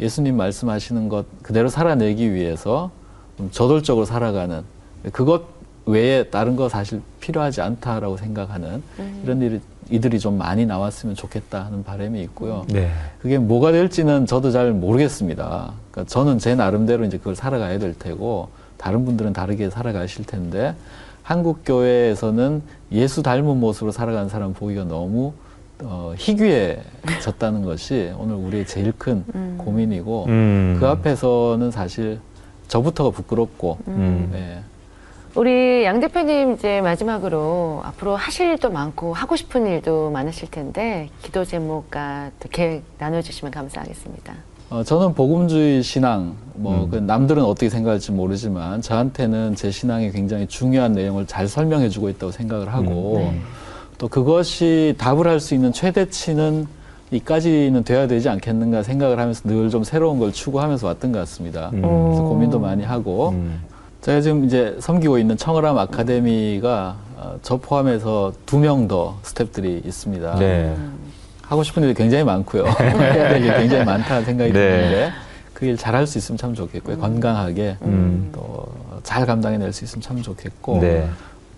예수님 0.00 0.36
말씀하시는 0.36 1.08
것 1.08 1.26
그대로 1.42 1.68
살아내기 1.68 2.32
위해서 2.32 2.90
좀 3.36 3.50
저돌적으로 3.50 4.04
살아가는 4.04 4.62
그것 5.12 5.42
외에 5.86 6.24
다른 6.24 6.56
거 6.56 6.68
사실 6.68 7.02
필요하지 7.20 7.60
않다라고 7.60 8.16
생각하는 8.16 8.82
이런 9.22 9.42
일이 9.42 9.60
이들이 9.90 10.18
좀 10.18 10.38
많이 10.38 10.64
나왔으면 10.64 11.14
좋겠다 11.14 11.66
하는 11.66 11.84
바람이 11.84 12.22
있고요. 12.22 12.64
네. 12.68 12.90
그게 13.20 13.36
뭐가 13.36 13.72
될지는 13.72 14.24
저도 14.24 14.50
잘 14.50 14.72
모르겠습니다. 14.72 15.72
그러니까 15.90 16.10
저는 16.10 16.38
제 16.38 16.54
나름대로 16.54 17.04
이제 17.04 17.18
그걸 17.18 17.36
살아가야 17.36 17.78
될 17.78 17.92
테고 17.92 18.48
다른 18.84 19.06
분들은 19.06 19.32
다르게 19.32 19.70
살아가실 19.70 20.26
텐데 20.26 20.74
한국 21.22 21.60
교회에서는 21.64 22.60
예수 22.92 23.22
닮은 23.22 23.58
모습으로 23.58 23.92
살아가는 23.92 24.28
사람 24.28 24.52
보기가 24.52 24.84
너무 24.84 25.32
어, 25.82 26.12
희귀해졌다는 26.18 27.62
것이 27.62 28.12
오늘 28.18 28.34
우리의 28.34 28.66
제일 28.66 28.92
큰 28.92 29.24
고민이고 29.56 30.26
음. 30.28 30.76
그 30.78 30.86
앞에서는 30.86 31.70
사실 31.70 32.20
저부터가 32.68 33.08
부끄럽고 33.08 33.78
음. 33.88 34.28
네. 34.30 34.60
우리 35.34 35.82
양 35.84 35.98
대표님 36.00 36.52
이제 36.52 36.82
마지막으로 36.82 37.80
앞으로 37.84 38.16
하실 38.16 38.50
일도 38.50 38.70
많고 38.70 39.14
하고 39.14 39.34
싶은 39.34 39.66
일도 39.66 40.10
많으실 40.10 40.50
텐데 40.50 41.08
기도 41.22 41.46
제목과 41.46 42.32
또 42.38 42.50
계획 42.50 42.82
나눠주시면 42.98 43.50
감사하겠습니다. 43.50 44.34
어, 44.70 44.82
저는 44.82 45.14
복음주의 45.14 45.82
신앙, 45.82 46.34
뭐, 46.54 46.84
음. 46.84 46.90
그 46.90 46.96
남들은 46.96 47.42
어떻게 47.44 47.68
생각할지 47.68 48.12
모르지만, 48.12 48.80
저한테는 48.80 49.54
제 49.54 49.70
신앙이 49.70 50.10
굉장히 50.10 50.46
중요한 50.46 50.92
내용을 50.92 51.26
잘 51.26 51.46
설명해 51.46 51.88
주고 51.90 52.08
있다고 52.08 52.32
생각을 52.32 52.72
하고, 52.72 53.18
네. 53.18 53.40
또 53.98 54.08
그것이 54.08 54.94
답을 54.98 55.28
할 55.28 55.38
수 55.38 55.54
있는 55.54 55.72
최대치는 55.72 56.66
이까지는 57.10 57.84
돼야 57.84 58.06
되지 58.08 58.28
않겠는가 58.28 58.82
생각을 58.82 59.20
하면서 59.20 59.42
늘 59.46 59.70
좀 59.70 59.84
새로운 59.84 60.18
걸 60.18 60.32
추구하면서 60.32 60.86
왔던 60.88 61.12
것 61.12 61.18
같습니다. 61.20 61.70
음. 61.74 61.82
그래서 61.82 62.24
오. 62.24 62.28
고민도 62.30 62.58
많이 62.58 62.82
하고, 62.82 63.28
음. 63.30 63.60
제가 64.00 64.20
지금 64.20 64.44
이제 64.44 64.76
섬기고 64.80 65.18
있는 65.18 65.36
청어람 65.36 65.78
아카데미가 65.78 66.96
어, 67.16 67.36
저 67.42 67.56
포함해서 67.58 68.32
두 68.46 68.58
명 68.58 68.88
더 68.88 69.16
스탭들이 69.22 69.86
있습니다. 69.86 70.34
네. 70.38 70.74
하고 71.46 71.62
싶은 71.62 71.82
일이 71.82 71.94
굉장히 71.94 72.24
많고요. 72.24 72.64
해야 72.80 73.28
될 73.28 73.42
일이 73.44 73.56
굉장히 73.56 73.84
많다는 73.84 74.24
생각이 74.24 74.52
네. 74.52 74.58
드는데 74.58 75.12
그 75.52 75.64
일 75.66 75.76
잘할 75.76 76.06
수 76.06 76.18
있으면 76.18 76.36
참 76.36 76.54
좋겠고요. 76.54 76.98
건강하게 76.98 77.78
음. 77.82 78.30
또잘 78.32 79.24
감당해낼 79.24 79.72
수 79.72 79.84
있으면 79.84 80.02
참 80.02 80.20
좋겠고 80.20 80.80
네. 80.80 81.08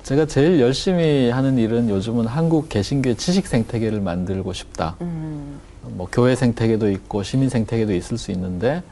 제가 0.03 0.27
제일 0.27 0.61
열심히 0.61 1.31
하는 1.31 1.59
일은 1.59 1.89
요즘은 1.91 2.27
한국 2.27 2.69
개신교의 2.69 3.17
지식 3.17 3.47
생태계를 3.49 4.01
만들고 4.01 4.53
싶다. 4.53 4.97
음. 5.01 5.59
뭐 5.83 6.07
교회 6.13 6.37
생태계도 6.37 6.91
있고 6.91 7.23
시민 7.23 7.49
생태계도 7.49 7.93
있을 7.95 8.19
수 8.19 8.31
있는데 8.33 8.83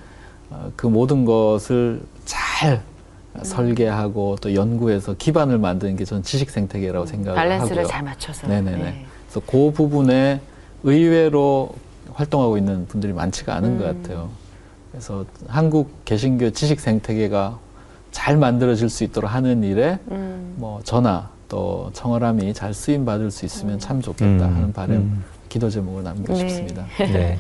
어, 0.51 0.73
그 0.77 0.87
모든 0.87 1.25
것을 1.25 2.01
잘 2.25 2.81
설계하고 3.43 4.37
또 4.41 4.55
연구해서 4.55 5.15
기반을 5.15 5.59
만드는 5.59 5.97
게 5.97 6.05
저는 6.05 6.23
지식 6.23 6.51
생태계라고 6.51 7.07
생각을 7.07 7.41
밸런스를 7.41 7.79
하고요. 7.79 7.91
잘 7.91 8.03
맞춰서. 8.03 8.47
네네네. 8.47 8.77
네. 8.77 9.07
그래서 9.29 9.43
그 9.47 9.73
부분에 9.73 10.41
의외로 10.85 11.71
활동하고 12.13 12.57
있는 12.57 12.87
분들이 12.87 13.13
많지가 13.13 13.55
않은 13.57 13.79
것 13.79 13.89
음. 13.89 14.03
같아요. 14.03 14.31
그래서 14.93 15.25
한국 15.49 16.05
개신교 16.05 16.51
지식 16.51 16.79
생태계가 16.79 17.59
잘 18.13 18.37
만들어질 18.37 18.89
수 18.89 19.03
있도록 19.03 19.35
하는 19.35 19.65
일에 19.65 19.99
음. 20.11 20.55
뭐 20.57 20.81
저나 20.85 21.31
또 21.49 21.91
청어람이 21.95 22.55
잘 22.55 22.73
쓰임 22.73 23.05
받을 23.05 23.31
수 23.31 23.45
있으면 23.45 23.79
참 23.81 24.01
좋겠다 24.01 24.47
음, 24.47 24.55
하는 24.55 24.73
바람 24.73 24.97
음. 24.97 25.25
기도 25.55 25.71
제목을 25.71 26.03
남기고 26.03 26.33
네. 26.33 26.49
싶습니다. 26.49 26.85
네. 26.99 27.39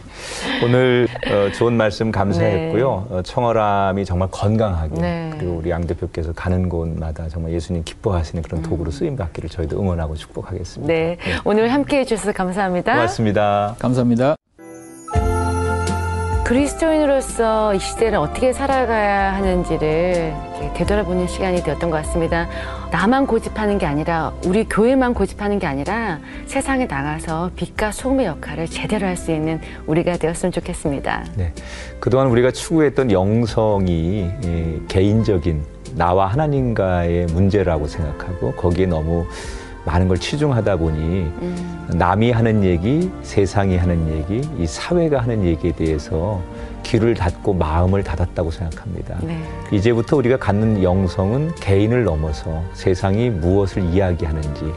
오늘 0.63 1.09
어, 1.27 1.51
좋은 1.51 1.73
말씀 1.73 2.13
감사했고요. 2.13 3.07
어, 3.11 3.23
청어람이 3.25 4.05
정말 4.05 4.29
건강하게 4.31 5.01
네. 5.01 5.31
그리고 5.37 5.55
우리 5.55 5.71
양 5.71 5.85
대표께서 5.85 6.33
가는 6.33 6.69
곳마다 6.69 7.29
정말 7.29 7.53
예수님 7.53 7.83
기뻐하시는 7.83 8.41
그런 8.45 8.63
도구로 8.63 8.93
쓰임 8.93 9.17
받기를 9.17 9.51
저희도 9.51 9.81
응원하고 9.81 10.15
축복하겠습니다. 10.15 10.95
네. 10.95 11.19
오늘 11.45 11.73
함께 11.73 11.99
해주셔서 11.99 12.31
감사합니다. 12.31 12.93
고맙습니다. 12.93 13.75
감사합니다. 13.81 14.37
그리스도인으로서 16.45 17.75
이 17.75 17.79
시대를 17.79 18.19
어떻게 18.19 18.53
살아가야 18.53 19.33
하는지를 19.35 20.35
되돌아보는 20.75 21.27
시간이 21.27 21.63
되었던 21.63 21.91
것 21.91 21.97
같습니다. 22.05 22.49
나만 22.91 23.27
고집하는 23.27 23.79
게 23.79 23.87
아니라 23.87 24.35
우리 24.45 24.65
교회만 24.65 25.15
고집하는 25.15 25.59
게 25.59 25.67
아니라 25.67 26.21
세상에 26.47 26.85
나가서 26.85 27.51
빛과 27.57 27.93
소금의 27.93 28.27
역할을 28.27 28.67
제대로 28.69 29.07
할 29.07 29.15
수 29.17 29.31
있는 29.33 29.61
우리가 29.87 30.17
되었으면 30.19 30.53
좋겠습니다. 30.53 31.25
네. 31.37 31.53
그동안 31.99 32.27
우리가 32.27 32.51
추구했던 32.51 33.11
영성이 33.13 34.29
예, 34.45 34.81
개인적인 34.89 35.63
나와 35.95 36.27
하나님과의 36.27 37.27
문제라고 37.27 37.87
생각하고 37.87 38.53
거기에 38.55 38.87
너무 38.87 39.25
많은 39.85 40.09
걸 40.09 40.19
치중하다 40.19 40.77
보니 40.77 40.99
음, 40.99 41.87
남이 41.95 42.31
하는 42.31 42.65
얘기, 42.65 43.11
세상이 43.23 43.77
하는 43.77 44.09
얘기, 44.17 44.49
이 44.59 44.67
사회가 44.67 45.21
하는 45.21 45.45
얘기에 45.45 45.73
대해서 45.73 46.41
귀를 46.83 47.15
닫고 47.15 47.55
마음을 47.55 48.03
닫았다고 48.03 48.51
생각합니다. 48.51 49.19
네. 49.23 49.43
이제부터 49.73 50.17
우리가 50.17 50.37
갖는 50.37 50.83
영성은 50.83 51.55
개인을 51.57 52.05
넘어서 52.05 52.63
세상이 52.73 53.31
무엇을 53.31 53.83
이야기하는지 53.85 54.73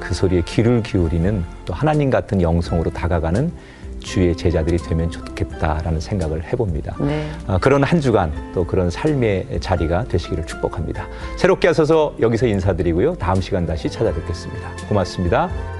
그 0.00 0.14
소리에 0.14 0.42
귀를 0.42 0.82
기울이는 0.82 1.44
또 1.64 1.74
하나님 1.74 2.10
같은 2.10 2.40
영성으로 2.40 2.90
다가가는 2.90 3.50
주의 4.08 4.34
제자들이 4.34 4.78
되면 4.78 5.10
좋겠다라는 5.10 6.00
생각을 6.00 6.42
해봅니다. 6.50 6.96
네. 6.98 7.30
아, 7.46 7.58
그런 7.58 7.84
한 7.84 8.00
주간 8.00 8.32
또 8.54 8.64
그런 8.64 8.88
삶의 8.88 9.60
자리가 9.60 10.04
되시기를 10.04 10.46
축복합니다. 10.46 11.06
새롭게 11.36 11.68
하셔서 11.68 12.14
여기서 12.18 12.46
인사드리고요. 12.46 13.16
다음 13.16 13.42
시간 13.42 13.66
다시 13.66 13.90
찾아뵙겠습니다. 13.90 14.70
고맙습니다. 14.88 15.77